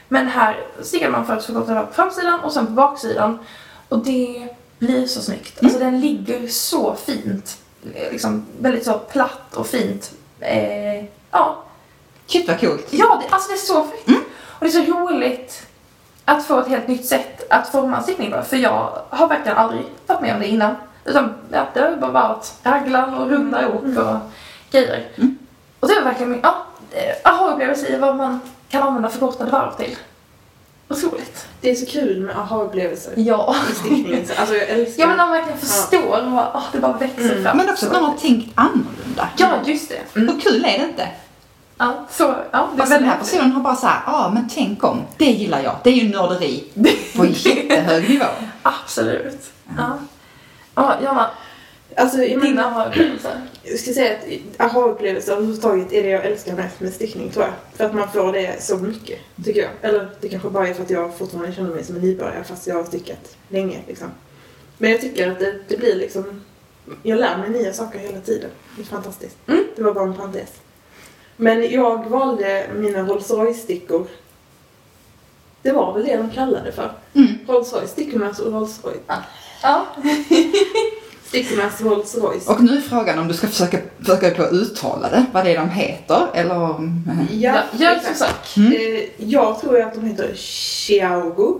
Men 0.08 0.26
här 0.26 0.60
stickade 0.82 1.12
man 1.12 1.24
varv 1.24 1.86
på 1.86 1.92
framsidan 1.92 2.40
och 2.40 2.52
sen 2.52 2.66
på 2.66 2.72
baksidan. 2.72 3.38
Och 3.88 3.98
det 3.98 4.48
blir 4.78 5.06
så 5.06 5.20
snyggt. 5.20 5.62
Alltså 5.62 5.78
den 5.78 6.00
ligger 6.00 6.48
så 6.48 6.94
fint. 6.94 7.58
Liksom 8.10 8.46
väldigt 8.60 8.84
så 8.84 8.98
platt 8.98 9.54
och 9.54 9.66
fint. 9.66 10.12
Eh, 10.40 11.04
ja, 11.30 11.62
shit 12.26 12.48
vad 12.48 12.60
coolt. 12.60 12.86
Ja, 12.90 13.22
det, 13.22 13.34
alltså 13.34 13.48
det 13.48 13.54
är 13.54 13.58
så 13.58 13.84
fint. 13.84 14.24
Och 14.40 14.60
det 14.60 14.66
är 14.66 14.84
så 14.84 14.92
roligt 14.92 15.66
att 16.24 16.46
få 16.46 16.58
ett 16.58 16.68
helt 16.68 16.88
nytt 16.88 17.06
sätt 17.06 17.52
att 17.52 17.68
forma 17.68 17.96
en 17.96 18.02
stickning 18.02 18.30
på. 18.30 18.42
För 18.42 18.56
jag 18.56 19.02
har 19.10 19.28
verkligen 19.28 19.58
aldrig 19.58 19.84
varit 20.06 20.20
med 20.20 20.34
om 20.34 20.40
det 20.40 20.46
innan. 20.46 20.74
Utan 21.04 21.34
ja, 21.52 21.66
det 21.74 21.80
har 21.80 21.96
bara 21.96 22.10
varit 22.10 22.52
raglan 22.62 23.14
och 23.14 23.30
runda 23.30 23.68
ok 23.68 23.84
och 23.84 24.16
grejer. 24.70 25.08
Mm. 25.16 25.38
Och 25.80 25.88
det 25.88 25.94
var 25.94 26.02
verkligen 26.02 26.30
min 26.30 26.44
eh, 26.44 27.32
aha-upplevelse 27.32 27.88
i 27.88 27.98
vad 27.98 28.16
man 28.16 28.40
kan 28.68 28.82
använda 28.82 29.08
förkortade 29.08 29.50
varv 29.50 29.72
till. 29.76 29.96
Otroligt. 30.88 31.46
Det 31.60 31.70
är 31.70 31.74
så 31.74 31.86
kul 31.86 32.20
med 32.20 32.36
aha-upplevelser 32.36 33.12
Ja. 33.16 33.56
Alltså 34.36 34.54
jag 34.54 34.68
älskar 34.68 35.02
Ja 35.02 35.06
men 35.06 35.16
när 35.16 35.24
man 35.24 35.32
verkligen 35.32 35.58
förstår 35.58 36.24
och 36.26 36.30
bara, 36.32 36.50
åh, 36.54 36.62
det 36.72 36.78
bara 36.78 36.92
växer 36.92 37.30
Mm. 37.30 37.44
fram. 37.44 37.56
Men 37.56 37.70
också 37.70 37.86
att 37.86 37.92
man 37.92 38.04
har 38.04 38.14
tänkt 38.16 38.50
annorlunda. 38.54 39.28
Ja, 39.36 39.52
just 39.64 39.88
det. 39.88 40.00
Mm. 40.20 40.28
Hur 40.34 40.40
kul 40.40 40.64
är 40.64 40.78
det 40.78 40.84
inte? 40.84 41.08
Ja, 41.78 42.06
så, 42.10 42.22
ja, 42.24 42.34
det 42.50 42.78
är 42.78 42.80
Alltså 42.80 42.94
den 42.98 43.04
här 43.08 43.18
personen 43.18 43.52
har 43.52 43.60
bara 43.60 43.76
såhär, 43.76 44.00
ja 44.06 44.12
ah, 44.12 44.30
men 44.30 44.48
tänk 44.54 44.84
om. 44.84 45.00
Det 45.16 45.24
gillar 45.30 45.60
jag. 45.62 45.76
Det 45.84 45.90
är 45.90 45.94
ju 45.94 46.08
nörderi 46.08 46.64
på 47.16 47.26
jättehög 47.32 48.10
nivå. 48.10 48.24
Absolut. 48.62 49.50
Ja. 49.76 49.98
Ja, 50.74 50.94
Jonna, 51.04 51.30
Alltså, 51.98 52.22
jag 52.22 52.42
din 52.42 52.58
aha-upplevelse. 52.58 53.40
jag 53.62 53.78
ska 53.78 53.92
säga 53.92 54.16
att 54.16 54.60
aha-upplevelser 54.60 55.32
överhuvudtaget 55.32 55.92
är 55.92 56.02
det 56.02 56.08
jag 56.08 56.24
älskar 56.24 56.54
mest 56.56 56.80
med 56.80 56.92
stickning 56.92 57.30
tror 57.30 57.44
jag. 57.44 57.54
För 57.76 57.84
att 57.84 57.94
man 57.94 58.12
får 58.12 58.32
det 58.32 58.62
så 58.62 58.76
mycket, 58.76 59.18
tycker 59.44 59.60
jag. 59.60 59.70
Eller 59.82 60.10
det 60.20 60.28
kanske 60.28 60.50
bara 60.50 60.68
är 60.68 60.74
för 60.74 60.82
att 60.82 60.90
jag 60.90 61.16
fortfarande 61.18 61.52
känner 61.52 61.74
mig 61.74 61.84
som 61.84 61.96
en 61.96 62.02
nybörjare 62.02 62.44
fast 62.44 62.66
jag 62.66 62.74
har 62.74 62.84
stickat 62.84 63.36
länge 63.48 63.78
liksom. 63.86 64.08
Men 64.78 64.90
jag 64.90 65.00
tycker 65.00 65.30
att 65.30 65.38
det, 65.38 65.58
det 65.68 65.76
blir 65.76 65.94
liksom, 65.94 66.44
jag 67.02 67.18
lär 67.18 67.38
mig 67.38 67.50
nya 67.50 67.72
saker 67.72 67.98
hela 67.98 68.20
tiden. 68.20 68.50
Det 68.76 68.82
är 68.82 68.86
fantastiskt. 68.86 69.36
Mm. 69.46 69.64
Det 69.76 69.82
var 69.82 69.94
bara 69.94 70.04
en 70.04 70.14
parentes. 70.14 70.50
Men 71.36 71.70
jag 71.70 72.08
valde 72.08 72.66
mina 72.74 73.02
Rolls 73.02 73.30
Royce-stickor. 73.30 74.06
Det 75.62 75.72
var 75.72 75.94
väl 75.94 76.04
det 76.04 76.16
de 76.16 76.30
kallade 76.30 76.64
det 76.64 76.72
för. 76.72 76.92
Mm. 77.14 77.28
Rolls 77.46 77.72
Royce, 77.72 77.88
stickornas 77.88 78.38
och 78.38 78.52
Rolls 78.52 78.84
Royce. 78.84 79.22
Ja. 79.62 79.86
Stickornas 81.28 81.80
Rolls 81.80 82.14
Royce. 82.14 82.50
Och 82.50 82.62
nu 82.62 82.76
är 82.76 82.80
frågan 82.80 83.18
om 83.18 83.28
du 83.28 83.34
ska 83.34 83.46
försöka, 83.48 83.78
försöka 84.00 84.30
på 84.30 84.42
att 84.42 84.52
uttala 84.52 85.08
det, 85.08 85.24
vad 85.32 85.44
det 85.44 85.54
är 85.54 85.58
de 85.58 85.70
heter, 85.70 86.26
eller 86.34 86.58
om... 86.62 87.02
eh, 87.30 87.36
Ja, 87.40 87.62
ett 87.96 88.10
exakt. 88.10 88.56
Mm. 88.56 88.72
Eh, 88.72 89.02
jag 89.16 89.60
tror 89.60 89.80
att 89.82 89.94
de 89.94 90.04
heter 90.04 90.34
Xiaogo. 90.34 91.58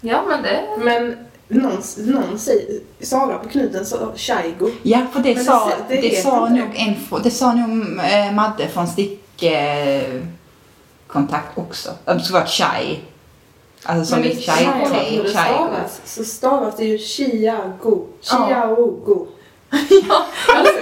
Ja, 0.00 0.22
men 0.28 0.42
det... 0.42 0.60
Men 0.84 1.16
någon, 1.48 1.82
någon 1.96 2.38
säger, 2.38 2.80
Sara 3.00 3.38
på 3.38 3.48
knuten 3.48 3.86
sa 3.86 4.12
Shaigo. 4.16 4.70
Ja, 4.82 5.06
för 5.12 5.20
det 5.20 5.28
Men 5.28 5.38
det 5.38 5.44
sa, 5.44 5.72
det 5.88 5.94
det, 5.94 6.00
vet 6.00 6.22
sa 6.22 6.48
nog 6.48 6.68
en, 6.74 6.94
fr- 6.94 7.20
det 7.22 7.30
sa 7.30 7.52
nog 7.52 7.98
eh, 8.12 8.32
Madde 8.32 8.68
från 8.68 8.86
stick... 8.86 9.42
Eh, 9.42 10.02
kontakt 11.06 11.58
också. 11.58 11.90
Att 12.04 12.18
det 12.18 12.24
skulle 12.24 12.38
vara 12.38 12.48
chai. 12.48 12.98
Alltså 13.84 14.04
som 14.14 14.20
Men 14.20 14.30
i 14.30 14.34
det- 14.34 14.40
chai 14.40 14.68
kolla 14.82 14.94
te, 15.00 15.16
hur 15.16 15.22
det 15.22 15.28
chai 15.32 15.54
stavas, 15.54 16.00
så 16.04 16.24
stavas 16.24 16.76
det 16.76 16.84
ju 16.84 16.98
Xiago. 16.98 18.06
Ja. 18.30 18.46
Xiaogo. 18.46 19.26
ja, 20.08 20.26
alltså, 20.56 20.74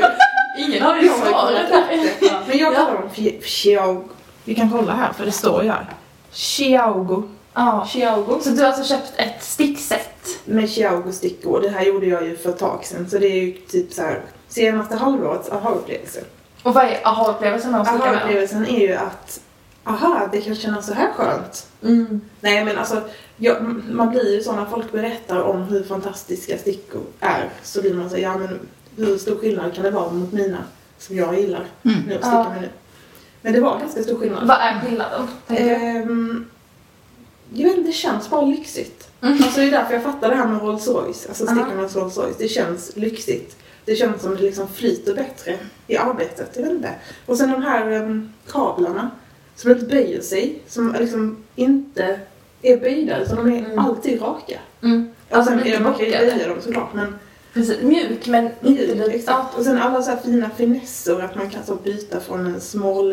ingen 0.58 0.82
har 0.82 0.96
ju 0.96 1.08
svaret 1.08 1.70
upp 1.72 1.84
det. 2.20 2.32
Men 2.48 2.58
jag 2.58 2.72
Ja. 2.72 2.76
kallar 2.76 2.94
dem 2.94 3.10
Xiaogo. 3.42 4.02
Vi 4.44 4.54
kan 4.54 4.70
kolla 4.70 4.92
här 4.92 5.12
för 5.12 5.24
det 5.24 5.32
står 5.32 5.62
ju 5.64 5.70
här. 5.70 5.86
Chiaogo. 6.32 7.22
Ja. 7.54 7.86
Chiaogo. 7.92 8.40
Så 8.42 8.50
du 8.50 8.62
har 8.62 8.68
alltså 8.68 8.84
köpt 8.94 9.12
ett 9.16 9.42
stickset? 9.44 10.04
Med 10.44 10.70
Chiaogo 10.70 11.12
stickor. 11.12 11.60
Det 11.60 11.68
här 11.68 11.82
gjorde 11.82 12.06
jag 12.06 12.24
ju 12.24 12.36
för 12.36 12.50
ett 12.50 12.58
tag 12.58 12.84
sedan. 12.84 13.10
Så 13.10 13.18
det 13.18 13.26
är 13.26 13.42
ju 13.44 13.52
typ 13.52 13.92
så 13.92 14.02
här 14.02 14.22
senaste 14.48 14.96
halvårets 14.96 15.50
aha-upplevelse. 15.50 16.20
Och 16.62 16.74
vad 16.74 16.84
är 16.84 17.00
aha-upplevelsen 17.04 17.72
med? 17.72 17.80
Aha-upplevelsen 17.80 18.66
är 18.66 18.80
ju 18.80 18.94
att 18.94 19.40
aha, 19.88 20.28
det 20.32 20.40
kan 20.40 20.54
kännas 20.54 20.86
så 20.86 20.92
här 20.92 21.12
skönt. 21.12 21.66
Mm. 21.82 22.20
Nej 22.40 22.64
men 22.64 22.78
alltså, 22.78 23.02
jag, 23.36 23.62
man 23.90 24.10
blir 24.10 24.34
ju 24.36 24.42
så 24.42 24.52
när 24.52 24.64
folk 24.64 24.92
berättar 24.92 25.42
om 25.42 25.62
hur 25.62 25.82
fantastiska 25.84 26.58
stickor 26.58 27.02
är 27.20 27.48
så 27.62 27.80
blir 27.80 27.94
man 27.94 28.10
så 28.10 28.18
ja 28.18 28.38
men 28.38 28.58
hur 28.96 29.18
stor 29.18 29.36
skillnad 29.36 29.74
kan 29.74 29.84
det 29.84 29.90
vara 29.90 30.10
mot 30.12 30.32
mina 30.32 30.58
som 30.98 31.16
jag 31.16 31.40
gillar 31.40 31.66
Mm. 31.84 31.98
nu 32.06 32.14
att 32.14 32.20
sticka 32.20 32.32
Ja. 32.36 32.48
med 32.50 32.62
nu. 32.62 32.68
Men 33.42 33.52
det 33.52 33.60
var 33.60 33.78
ganska 33.78 34.02
stor 34.02 34.16
skillnad. 34.18 34.46
Vad 34.48 34.56
är 34.60 34.80
skillnaden? 34.80 35.28
Ehm, 35.48 36.46
jag 37.54 37.68
vet 37.68 37.76
inte, 37.78 37.88
det 37.90 37.94
känns 37.94 38.30
bara 38.30 38.42
lyxigt. 38.42 39.08
Mm. 39.20 39.34
Alltså 39.42 39.60
det 39.60 39.66
är 39.66 39.70
därför 39.70 39.94
jag 39.94 40.02
fattar 40.02 40.28
det 40.28 40.34
här 40.36 40.46
med 40.46 40.62
Rolls 40.62 40.88
Royce, 40.88 41.28
alltså 41.28 41.46
stickarnas 41.46 41.96
Rolls 41.96 42.16
Royce. 42.16 42.34
Det 42.38 42.48
känns 42.48 42.96
lyxigt. 42.96 43.56
Det 43.84 43.96
känns 43.96 44.22
som 44.22 44.36
det 44.36 44.42
liksom 44.42 44.68
flyter 44.68 45.14
bättre 45.14 45.58
i 45.86 45.96
arbetet, 45.96 46.50
jag 46.54 46.62
vet 46.62 46.72
inte. 46.72 46.94
Och 47.26 47.36
sen 47.36 47.50
de 47.50 47.62
här 47.62 47.92
um, 48.02 48.32
kablarna 48.50 49.10
som 49.58 49.70
inte 49.70 49.84
böjer 49.86 50.20
sig, 50.20 50.58
som 50.68 50.96
liksom 50.98 51.36
inte 51.56 52.20
är 52.62 52.76
böjda 52.76 53.18
utan 53.22 53.36
de 53.36 53.52
är 53.52 53.64
Mm. 53.64 53.78
alltid 53.78 54.22
raka. 54.22 54.58
Mm. 54.82 55.08
Alltså 55.30 55.54
lite 55.54 55.68
ja, 55.68 55.80
man 55.80 55.94
kan 55.94 56.04
ju 56.04 56.10
böja 56.10 56.48
dem 56.48 56.56
såklart 56.60 56.94
men 56.94 57.14
Precis. 57.54 57.82
Mjuk 57.82 58.26
men 58.26 58.44
inte 58.44 58.56
mjuk, 58.70 58.96
lite... 58.96 59.10
exakt. 59.10 59.58
Och 59.58 59.64
sen 59.64 59.78
alla 59.78 60.02
så 60.02 60.10
här 60.10 60.18
fina 60.18 60.50
finesser, 60.50 61.20
att 61.20 61.34
man 61.36 61.50
kan 61.50 61.64
så 61.66 61.74
byta 61.74 62.20
från 62.20 62.46
en 62.46 62.60
small 62.60 63.12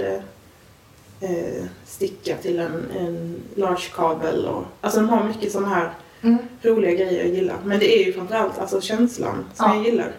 eh, 1.21 1.63
sticka 1.85 2.35
till 2.37 2.59
en, 2.59 2.83
en 2.99 3.35
large 3.55 3.83
kabel. 3.95 4.45
Och, 4.45 4.63
alltså 4.81 4.99
de 4.99 5.09
har 5.09 5.23
mycket 5.23 5.51
sådana 5.51 5.75
här 5.75 5.93
Mm. 6.21 6.37
roliga 6.61 6.91
grejer 6.91 7.25
jag 7.25 7.35
gillar. 7.35 7.55
Men 7.65 7.79
det 7.79 7.95
är 8.01 8.05
ju 8.05 8.13
framförallt 8.13 8.59
alltså 8.59 8.81
känslan 8.81 9.45
som 9.55 9.65
Ja. 9.69 9.75
jag 9.75 9.85
gillar. 9.85 10.11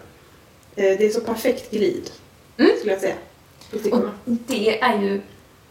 Eh, 0.76 0.98
det 0.98 1.06
är 1.06 1.10
så 1.10 1.20
perfekt 1.20 1.70
glid, 1.70 2.10
Mm. 2.56 2.70
skulle 2.78 2.92
jag 2.92 3.00
säga. 3.00 3.14
Och 3.72 3.78
det 4.24 4.80
är 4.80 5.02
ju 5.02 5.20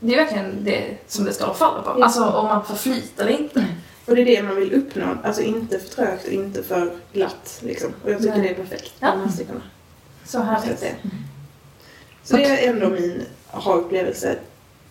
det 0.08 0.14
är 0.14 0.18
verkligen 0.18 0.64
det 0.64 0.98
som 1.08 1.26
det 1.26 1.34
ska 1.34 1.54
falla 1.54 1.82
på. 1.82 2.04
Alltså 2.04 2.26
om 2.26 2.46
man 2.46 2.66
förflyter 2.66 3.26
eller 3.26 3.40
inte. 3.40 3.66
Och 4.06 4.16
det 4.16 4.22
är 4.22 4.26
det 4.26 4.44
man 4.44 4.56
vill 4.56 4.74
uppnå. 4.74 5.06
Alltså 5.24 5.42
inte 5.42 5.80
för 5.80 5.88
trögt 5.90 6.28
och 6.28 6.34
inte 6.34 6.64
för 6.64 6.94
glatt. 7.14 7.60
Liksom. 7.64 7.92
Och 8.04 8.12
jag 8.12 8.18
tycker 8.22 8.38
Nej. 8.38 8.42
det 8.42 8.50
är 8.50 8.56
perfekt 8.56 8.94
Ja. 9.00 9.14
de. 9.48 9.62
Så 10.26 10.40
härligt. 10.42 10.80
säga. 10.80 10.94
Så 12.24 12.36
det 12.38 12.46
är 12.46 12.70
ändå 12.74 12.90
min 12.90 13.22
aha-upplevelse 13.52 14.36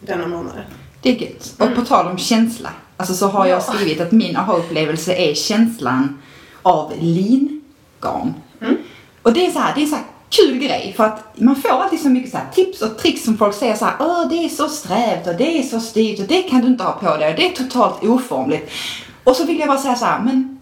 denna 0.00 0.26
månaden. 0.26 0.64
Det 1.02 1.10
är 1.10 1.14
gött. 1.28 1.54
Och 1.58 1.74
på 1.74 1.84
tal 1.84 2.06
om 2.06 2.18
känsla, 2.18 2.70
alltså 2.96 3.14
så 3.14 3.26
har 3.28 3.46
jag 3.46 3.56
Ja. 3.58 3.60
skrivit 3.74 4.00
att 4.00 4.12
min 4.12 4.36
aha-upplevelse 4.36 5.14
är 5.14 5.34
känslan 5.34 6.22
av 6.62 6.92
lingarn. 7.00 8.34
Mm. 8.60 8.76
Och 9.22 9.32
det 9.32 9.46
är 9.46 9.50
så 9.50 9.58
här, 9.58 9.74
det 9.74 9.82
är 9.82 9.86
så 9.86 9.94
här 9.96 10.04
kul 10.30 10.58
grej 10.58 10.94
för 10.96 11.04
att 11.04 11.34
man 11.34 11.56
får 11.56 11.68
alltid 11.68 12.00
så 12.00 12.08
mycket 12.08 12.30
så 12.32 12.38
tips 12.54 12.82
och 12.82 12.98
tricks 12.98 13.24
som 13.24 13.38
folk 13.38 13.54
säger 13.54 13.74
så 13.74 13.84
här, 13.84 13.94
Åh, 14.00 14.28
det 14.30 14.44
är 14.44 14.48
så 14.48 14.68
strävt 14.68 15.26
och 15.26 15.34
det 15.34 15.58
är 15.58 15.62
så 15.62 15.80
styvt 15.80 16.20
och 16.20 16.26
det 16.26 16.42
kan 16.42 16.60
du 16.60 16.66
inte 16.66 16.84
ha 16.84 16.92
på 16.92 17.16
dig 17.16 17.30
och 17.30 17.36
det 17.36 17.46
är 17.46 17.52
totalt 17.52 18.04
oformligt. 18.04 18.70
Och 19.24 19.36
så 19.36 19.44
vill 19.44 19.58
jag 19.58 19.68
bara 19.68 19.78
säga 19.78 19.94
så 19.94 20.04
här, 20.04 20.20
men 20.20 20.60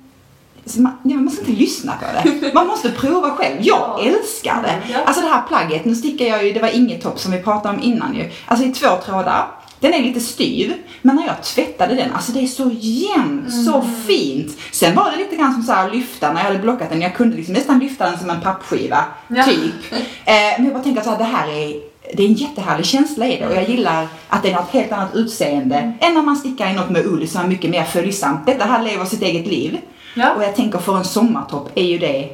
man, 0.79 0.93
man 1.03 1.31
ska 1.31 1.41
inte 1.41 1.53
lyssna 1.61 1.93
på 1.93 2.07
det. 2.31 2.55
Man 2.55 2.67
måste 2.67 2.91
prova 2.91 3.31
själv. 3.31 3.57
Jag 3.61 3.79
Ja. 3.79 4.01
älskar 4.03 4.63
det. 4.63 4.99
Alltså 5.05 5.23
det 5.23 5.29
här 5.29 5.43
plagget, 5.49 5.85
nu 5.85 5.95
stickar 5.95 6.25
jag 6.25 6.45
ju, 6.47 6.53
det 6.53 6.61
var 6.61 6.69
inget 6.77 7.03
topp 7.03 7.19
som 7.21 7.33
vi 7.33 7.39
pratade 7.43 7.75
om 7.77 7.83
innan 7.83 8.15
ju. 8.17 8.31
Alltså 8.47 8.67
i 8.67 8.73
två 8.73 8.89
trådar. 9.07 9.47
Den 9.83 9.95
är 9.95 10.03
lite 10.03 10.21
styv, 10.21 10.75
men 11.03 11.17
när 11.17 11.27
jag 11.27 11.43
tvättade 11.43 11.95
den, 11.95 12.13
alltså 12.13 12.33
det 12.33 12.41
är 12.41 12.47
så 12.47 12.71
jämnt, 12.81 13.53
så 13.65 13.75
Mm. 13.81 13.95
fint. 14.07 14.59
Sen 14.73 14.95
var 14.95 15.11
det 15.11 15.17
lite 15.17 15.37
grann 15.37 15.53
som 15.55 15.63
så 15.63 15.73
här 15.73 15.87
att 15.89 15.95
lyfta 15.95 16.33
när 16.33 16.41
jag 16.41 16.47
hade 16.47 16.59
blockat 16.59 16.91
den. 16.91 17.01
Jag 17.03 17.15
kunde 17.15 17.37
liksom 17.37 17.55
nästan 17.55 17.79
lyfta 17.79 18.11
den 18.11 18.19
som 18.19 18.31
en 18.31 18.41
pappskiva, 18.41 19.05
Ja. 19.29 19.45
typ. 19.45 19.93
Eh, 19.93 20.35
men 20.57 20.65
jag 20.65 20.73
bara 20.75 20.83
tänker 20.83 21.03
så 21.03 21.11
här, 21.11 21.19
det 21.19 21.25
här 21.25 21.49
är, 21.49 21.75
det 22.17 22.23
är 22.23 22.27
en 22.27 22.33
jättehärlig 22.35 22.87
känsla 22.87 23.27
i 23.27 23.37
det 23.39 23.47
och 23.49 23.55
jag 23.57 23.69
gillar 23.69 24.09
att 24.29 24.43
den 24.43 24.55
har 24.55 24.63
ett 24.63 24.71
helt 24.71 24.93
annat 24.93 25.15
utseende 25.15 25.77
Mm. 25.77 25.93
än 26.01 26.15
när 26.15 26.23
man 26.23 26.37
stickar 26.37 26.71
i 26.71 26.73
något 26.75 26.91
med 26.91 27.07
ull 27.07 27.29
som 27.29 27.41
är 27.45 27.49
mycket 27.49 27.71
mer 27.71 27.85
följsamt. 27.85 28.47
Detta 28.47 28.65
här 28.65 28.83
lever 28.83 29.05
sitt 29.05 29.23
eget 29.23 29.47
liv. 29.47 29.79
Ja. 30.15 30.33
Och 30.35 30.43
jag 30.43 30.57
tänker 30.57 30.79
för 30.79 30.97
en 30.97 31.05
sommartopp 31.05 31.71
är 31.75 31.85
ju 31.85 31.99
det 31.99 32.29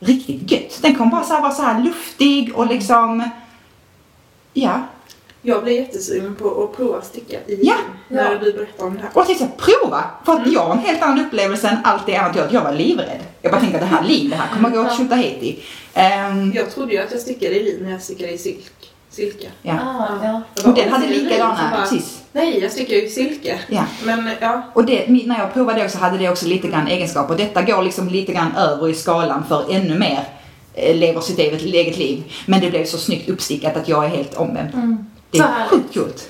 riktigt 0.00 0.50
gött. 0.50 0.78
Den 0.82 0.94
kommer 0.94 1.10
bara 1.10 1.24
så 1.24 1.34
här 1.34 1.40
vara 1.40 1.52
så 1.52 1.62
här 1.62 1.82
luftig 1.82 2.52
och 2.54 2.66
liksom, 2.66 3.28
ja. 4.54 4.80
Jag 5.44 5.62
blev 5.64 5.74
jättesugen 5.76 6.34
på 6.34 6.64
att 6.64 6.76
prova 6.76 7.02
sticka 7.02 7.36
i 7.46 7.58
Ja. 7.62 7.74
när 8.08 8.32
Ja. 8.32 8.38
du 8.38 8.52
berättade 8.52 8.88
om 8.88 8.94
det 8.94 9.00
här. 9.00 9.10
Och 9.14 9.20
jag 9.20 9.26
tänkte 9.26 9.46
prova, 9.56 10.04
för 10.24 10.32
att 10.32 10.52
jag 10.52 10.60
har 10.64 10.72
en 10.72 10.78
helt 10.78 11.02
annan 11.02 11.26
upplevelse 11.26 11.68
än 11.68 11.76
allt 11.84 12.06
det 12.06 12.16
annat 12.16 12.36
jag 12.36 12.52
Jag 12.52 12.60
var 12.64 12.72
livrädd. 12.72 13.20
Jag 13.42 13.52
bara 13.52 13.60
tänkte 13.60 13.78
det 13.78 13.84
här 13.86 14.04
lin, 14.04 14.30
det 14.30 14.36
här 14.36 14.48
kommer 14.54 14.70
gå 14.70 14.80
åt 14.80 14.86
Ja. 14.90 14.96
Tjotahejti. 14.96 15.58
Um, 16.30 16.52
Jag 16.54 16.70
trodde 16.70 16.92
ju 16.92 16.98
att 16.98 17.10
jag 17.12 17.20
stickade 17.20 17.54
i 17.54 17.62
lin 17.64 17.78
när 17.82 17.90
jag 17.90 18.02
stickade 18.02 18.32
i 18.32 18.38
silk. 18.38 18.72
Silke. 19.10 19.48
ja. 19.62 19.72
Ah, 19.74 20.24
ja. 20.24 20.42
Och 20.70 20.74
den 20.74 20.88
hade 20.92 21.06
likadana, 21.08 21.58
bara, 21.72 21.80
precis. 21.80 22.22
Nej, 22.32 22.58
jag 22.62 22.72
stickar 22.72 22.94
ju 22.94 23.02
i 23.06 23.10
silke. 23.10 23.58
Ja. 23.68 23.84
Men 24.04 24.30
ja, 24.40 24.62
Och 24.72 24.84
det, 24.84 25.06
när 25.26 25.38
jag 25.38 25.52
provade 25.54 25.82
det 25.82 25.88
så 25.88 25.98
hade 25.98 26.18
det 26.18 26.28
också 26.28 26.46
lite 26.46 26.68
grann 26.68 26.86
egenskaper. 26.88 27.36
Detta 27.36 27.62
går 27.62 27.82
liksom 27.82 28.08
lite 28.08 28.32
grann 28.32 28.56
över 28.56 28.88
i 28.88 28.94
skalan 28.94 29.44
för 29.48 29.64
ännu 29.74 29.98
mer 29.98 30.24
eh, 30.74 30.96
lever 30.96 31.20
sitt 31.20 31.38
eget, 31.38 31.62
eget 31.62 31.98
liv. 31.98 32.22
Men 32.46 32.60
det 32.60 32.70
blev 32.70 32.84
så 32.84 32.98
snyggt 32.98 33.28
uppstickat 33.28 33.76
att 33.76 33.88
jag 33.88 34.04
är 34.04 34.08
helt 34.08 34.34
omvänd. 34.34 34.74
Mm. 34.74 35.06
Det 35.32 35.38
är 35.38 35.66
sjukt 35.68 35.94
coolt. 35.94 36.28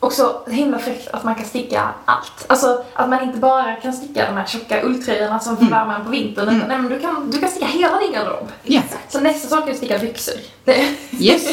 Och 0.00 0.12
så 0.12 0.40
himla 0.48 0.78
fräckt 0.78 1.08
att 1.08 1.24
man 1.24 1.34
kan 1.34 1.44
sticka 1.44 1.88
allt. 2.04 2.44
Alltså 2.46 2.84
att 2.94 3.08
man 3.08 3.22
inte 3.22 3.38
bara 3.38 3.74
kan 3.74 3.92
sticka 3.92 4.26
de 4.30 4.36
här 4.36 4.46
tjocka 4.46 4.82
ulltröjorna 4.82 5.40
som 5.40 5.56
får 5.56 5.62
Mm. 5.66 5.78
värma 5.78 5.96
en 5.96 6.04
på 6.04 6.10
vintern. 6.10 6.48
Utan 6.56 6.68
nej, 6.68 6.78
men 6.78 6.88
du, 6.90 7.00
kan, 7.00 7.30
du 7.30 7.38
kan 7.40 7.48
sticka 7.50 7.66
hela 7.66 7.98
din 7.98 8.12
garderob. 8.12 8.48
Ja. 8.62 8.82
Så 9.08 9.20
nästa 9.20 9.48
sak 9.48 9.66
är 9.68 9.70
att 9.70 9.76
sticka 9.76 9.98
byxor. 9.98 10.34
Yes. 11.20 11.48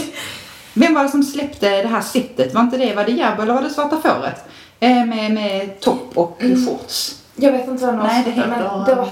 Vem 0.73 0.93
var 0.93 1.03
det 1.03 1.09
som 1.09 1.23
släppte 1.23 1.69
det 1.81 1.87
här 1.87 2.01
setet? 2.01 2.53
Var 2.53 2.61
inte 2.61 2.77
det, 2.77 2.93
var 2.95 3.03
det 3.05 3.11
Järbo 3.11 3.41
eller 3.41 3.53
var 3.53 3.61
det 3.61 3.69
Svarta 3.69 3.97
Fåret? 4.01 4.43
Eh, 4.79 5.05
med, 5.05 5.31
med 5.31 5.79
topp 5.79 6.11
och 6.17 6.41
Mm. 6.43 6.65
shorts. 6.67 7.15
jag 7.35 7.51
vet 7.51 7.67
inte 7.67 7.85
vad 7.85 7.93
det 7.95 8.03
Nej, 8.03 8.23
det 8.23 8.31
var, 8.31 8.37
heter... 8.37 8.49
men 8.49 8.85
det 8.85 8.93
har 8.95 9.09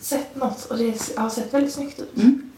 sett 0.00 0.36
något 0.36 0.64
och 0.64 0.78
det 0.78 1.16
har 1.16 1.30
sett 1.30 1.54
väldigt 1.54 1.72
snyggt 1.74 1.98
ut. 2.00 2.16
Mm. 2.16 2.50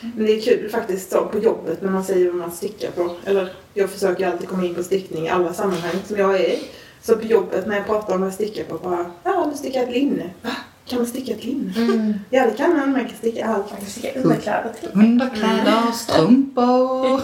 Men 0.00 0.26
det 0.26 0.32
är 0.32 0.40
kul 0.40 0.70
faktiskt 0.70 1.12
så 1.12 1.24
på 1.26 1.38
jobbet 1.38 1.82
när 1.82 1.90
man 1.90 2.04
säger 2.04 2.26
vad 2.26 2.36
man 2.36 2.52
stickar 2.52 2.90
på. 2.90 3.10
Eller 3.24 3.52
jag 3.74 3.90
försöker 3.90 4.28
alltid 4.28 4.48
komma 4.48 4.64
in 4.66 4.74
på 4.74 4.82
stickning 4.82 5.26
i 5.26 5.28
alla 5.28 5.54
sammanhang 5.54 5.94
som 6.06 6.16
jag 6.16 6.34
är 6.34 6.48
i. 6.48 6.58
Så 7.02 7.16
på 7.16 7.26
jobbet 7.26 7.66
när 7.66 7.76
jag 7.76 7.86
pratar 7.86 8.14
om 8.14 8.20
vad 8.20 8.26
jag 8.26 8.34
stickar 8.34 8.64
på 8.64 8.78
bara, 8.78 9.06
ja 9.24 9.46
nu 9.50 9.56
stickar 9.56 9.80
jag 9.80 9.88
ett 9.88 9.94
linne. 9.94 10.30
Va? 10.42 10.50
Kan 10.86 10.98
man 10.98 11.06
sticka 11.06 11.32
ett 11.32 11.44
linne? 11.44 11.72
Mm. 11.76 12.14
Ja 12.30 12.44
det 12.46 12.56
kan 12.56 12.76
man, 12.76 12.92
man 12.92 13.04
kan 13.04 13.16
sticka 13.18 13.46
allt. 13.46 13.70
Man 13.70 13.80
kan 13.80 13.88
sticka 13.90 14.20
underkläder 14.20 14.72
till. 14.80 14.88
Underkläder, 14.92 15.92
strumpor. 15.92 17.20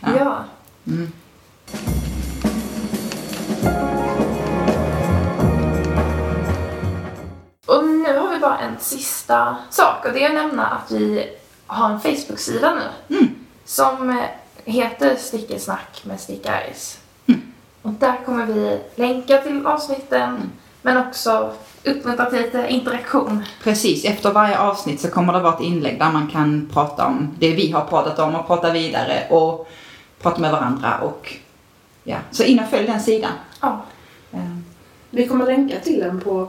Ja. 0.00 0.10
Ja. 0.18 0.44
Mm. 0.86 1.12
Och 7.66 7.84
nu 7.84 8.18
har 8.18 8.34
vi 8.34 8.40
bara 8.40 8.58
en 8.58 8.78
sista 8.80 9.56
sak 9.70 10.06
och 10.06 10.12
det 10.12 10.24
är 10.24 10.28
att 10.28 10.34
nämna 10.34 10.66
att 10.66 10.90
vi 10.90 11.28
har 11.66 11.90
en 11.90 12.00
Facebook-sida 12.00 12.74
nu. 12.74 13.16
Mm. 13.16 13.34
Som 13.64 14.10
eh, 14.10 14.24
heter 14.64 15.16
Stickesnack 15.16 16.02
med 16.04 16.20
Stickaris. 16.20 16.98
Mm. 17.26 17.40
Och 17.82 17.92
där 17.92 18.14
kommer 18.26 18.46
vi 18.46 18.80
länka 18.94 19.38
till 19.38 19.66
avsnitten 19.66 20.22
Mm. 20.30 20.50
men 20.82 20.96
också 20.96 21.52
uppmuntra 21.84 22.30
till 22.30 22.42
lite 22.42 22.66
interaktion. 22.68 23.44
Precis, 23.62 24.04
efter 24.04 24.32
varje 24.32 24.58
avsnitt 24.58 25.00
så 25.00 25.08
kommer 25.10 25.32
det 25.32 25.40
vara 25.40 25.54
ett 25.54 25.60
inlägg 25.60 25.98
där 25.98 26.12
man 26.12 26.28
kan 26.28 26.70
prata 26.72 27.06
om 27.06 27.30
det 27.38 27.54
vi 27.54 27.70
har 27.70 27.84
pratat 27.84 28.18
om 28.18 28.34
och 28.34 28.46
prata 28.46 28.72
vidare 28.72 29.26
och 29.30 29.68
prata 30.22 30.40
med 30.40 30.52
varandra 30.52 30.98
och 30.98 31.32
ja, 32.04 32.16
så 32.30 32.42
in 32.42 32.58
och 32.60 32.68
följ 32.70 32.86
den 32.86 33.00
sidan. 33.00 33.32
Ja. 33.60 33.80
Eh, 34.32 34.56
Vi 35.10 35.28
kommer 35.28 35.46
länka 35.46 35.80
till 35.80 36.00
den 36.00 36.20
på 36.20 36.48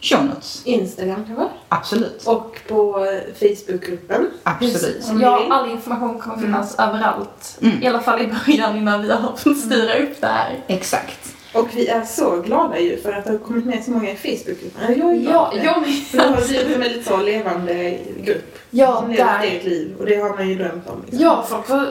Show 0.00 0.24
notes, 0.24 0.62
Instagram 0.64 1.24
kanske? 1.26 1.48
absolut. 1.68 2.26
Och 2.26 2.60
på 2.68 3.06
Facebookgruppen. 3.38 4.30
Absolut. 4.42 5.04
Ja, 5.20 5.46
all 5.50 5.70
information 5.70 6.18
kommer 6.18 6.38
finnas 6.38 6.78
överallt. 6.78 7.58
Mm. 7.62 7.82
I 7.82 7.86
alla 7.86 8.00
fall 8.00 8.20
i 8.20 8.26
början 8.26 8.76
innan 8.76 9.02
vi 9.02 9.12
har 9.12 9.36
fått 9.36 9.58
styra 9.58 9.94
upp 9.98 10.20
det 10.20 10.26
här. 10.26 10.64
Exakt. 10.66 11.34
Och 11.52 11.68
vi 11.74 11.88
är 11.88 12.04
så 12.04 12.40
glada 12.40 12.78
ju 12.78 12.96
för 12.96 13.12
att 13.12 13.24
det 13.24 13.30
har 13.30 13.38
kommit 13.38 13.64
med 13.64 13.84
så 13.84 13.90
många 13.90 14.10
i 14.10 14.16
Facebookgruppen. 14.16 14.98
Jag 14.98 15.12
är 15.12 15.16
glad 15.16 15.52
Ja, 15.54 15.62
jag 15.64 15.86
För 15.86 16.18
det 16.18 16.24
har 16.24 16.46
blivit 16.46 16.74
en 16.74 16.80
väldigt 16.80 17.06
så 17.06 17.16
levande 17.16 17.98
grupp. 18.20 18.58
Ja, 18.70 19.00
som 19.00 19.10
lever 19.10 19.42
eget 19.42 19.64
liv. 19.64 19.94
Och 19.98 20.06
det 20.06 20.16
har 20.16 20.30
man 20.30 20.48
ju 20.48 20.54
drömt 20.54 20.88
om. 20.88 21.02
Liksom. 21.02 21.24
Ja, 21.24 21.46
folk 21.48 21.66
får 21.66 21.88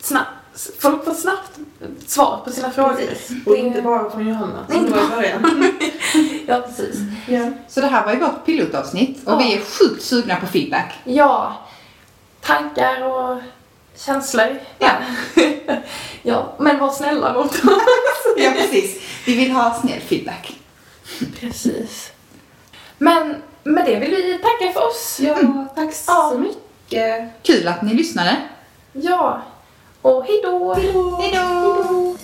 snabbt, 0.00 0.30
folk 0.78 1.04
får 1.04 1.14
snabbt 1.14 1.58
svar 2.06 2.40
på 2.44 2.50
sina 2.50 2.70
frågor. 2.70 2.94
Precis. 2.94 3.46
Och 3.46 3.56
inte 3.56 3.82
bara 3.82 4.10
från 4.10 4.28
Johanna 4.28 4.66
som 4.70 4.84
det 4.84 4.90
var 4.90 4.98
i 4.98 5.16
början. 5.16 5.42
Ja, 6.46 6.60
precis. 6.60 6.96
ja. 7.28 7.50
Så 7.68 7.80
det 7.80 7.86
här 7.86 8.04
var 8.06 8.12
ju 8.12 8.18
vårt 8.18 8.46
pilotavsnitt 8.46 9.26
och 9.26 9.32
Ja. 9.32 9.36
vi 9.38 9.54
är 9.54 9.60
sjukt 9.60 10.02
sugna 10.04 10.36
på 10.36 10.46
feedback. 10.46 10.92
Ja, 11.04 11.56
tankar 12.40 13.02
och 13.02 13.38
känslor. 13.96 14.58
Ja. 14.78 14.90
ja, 16.22 16.52
men 16.58 16.78
var 16.78 16.90
snälla 16.90 17.32
mot 17.32 17.46
oss. 17.52 17.60
Ja, 18.36 18.50
precis. 18.56 19.02
Vi 19.26 19.34
vill 19.36 19.50
ha 19.50 19.74
snäll 19.80 20.00
feedback. 20.00 20.52
Precis. 21.40 22.12
Men 22.98 23.34
med 23.64 23.84
det 23.86 23.96
vill 23.98 24.10
vi 24.10 24.38
tacka 24.38 24.72
för 24.72 24.86
oss. 24.88 25.20
Ja, 25.20 25.36
tack 25.74 25.94
så 25.94 26.12
Ja. 26.12 26.34
mycket. 26.38 27.28
Kul 27.42 27.68
att 27.68 27.82
ni 27.82 27.94
lyssnade. 27.94 28.36
Ja. 28.92 29.42
Och 30.02 30.24
hejdå! 30.24 30.74
Hej 31.20 31.32
då! 31.34 32.16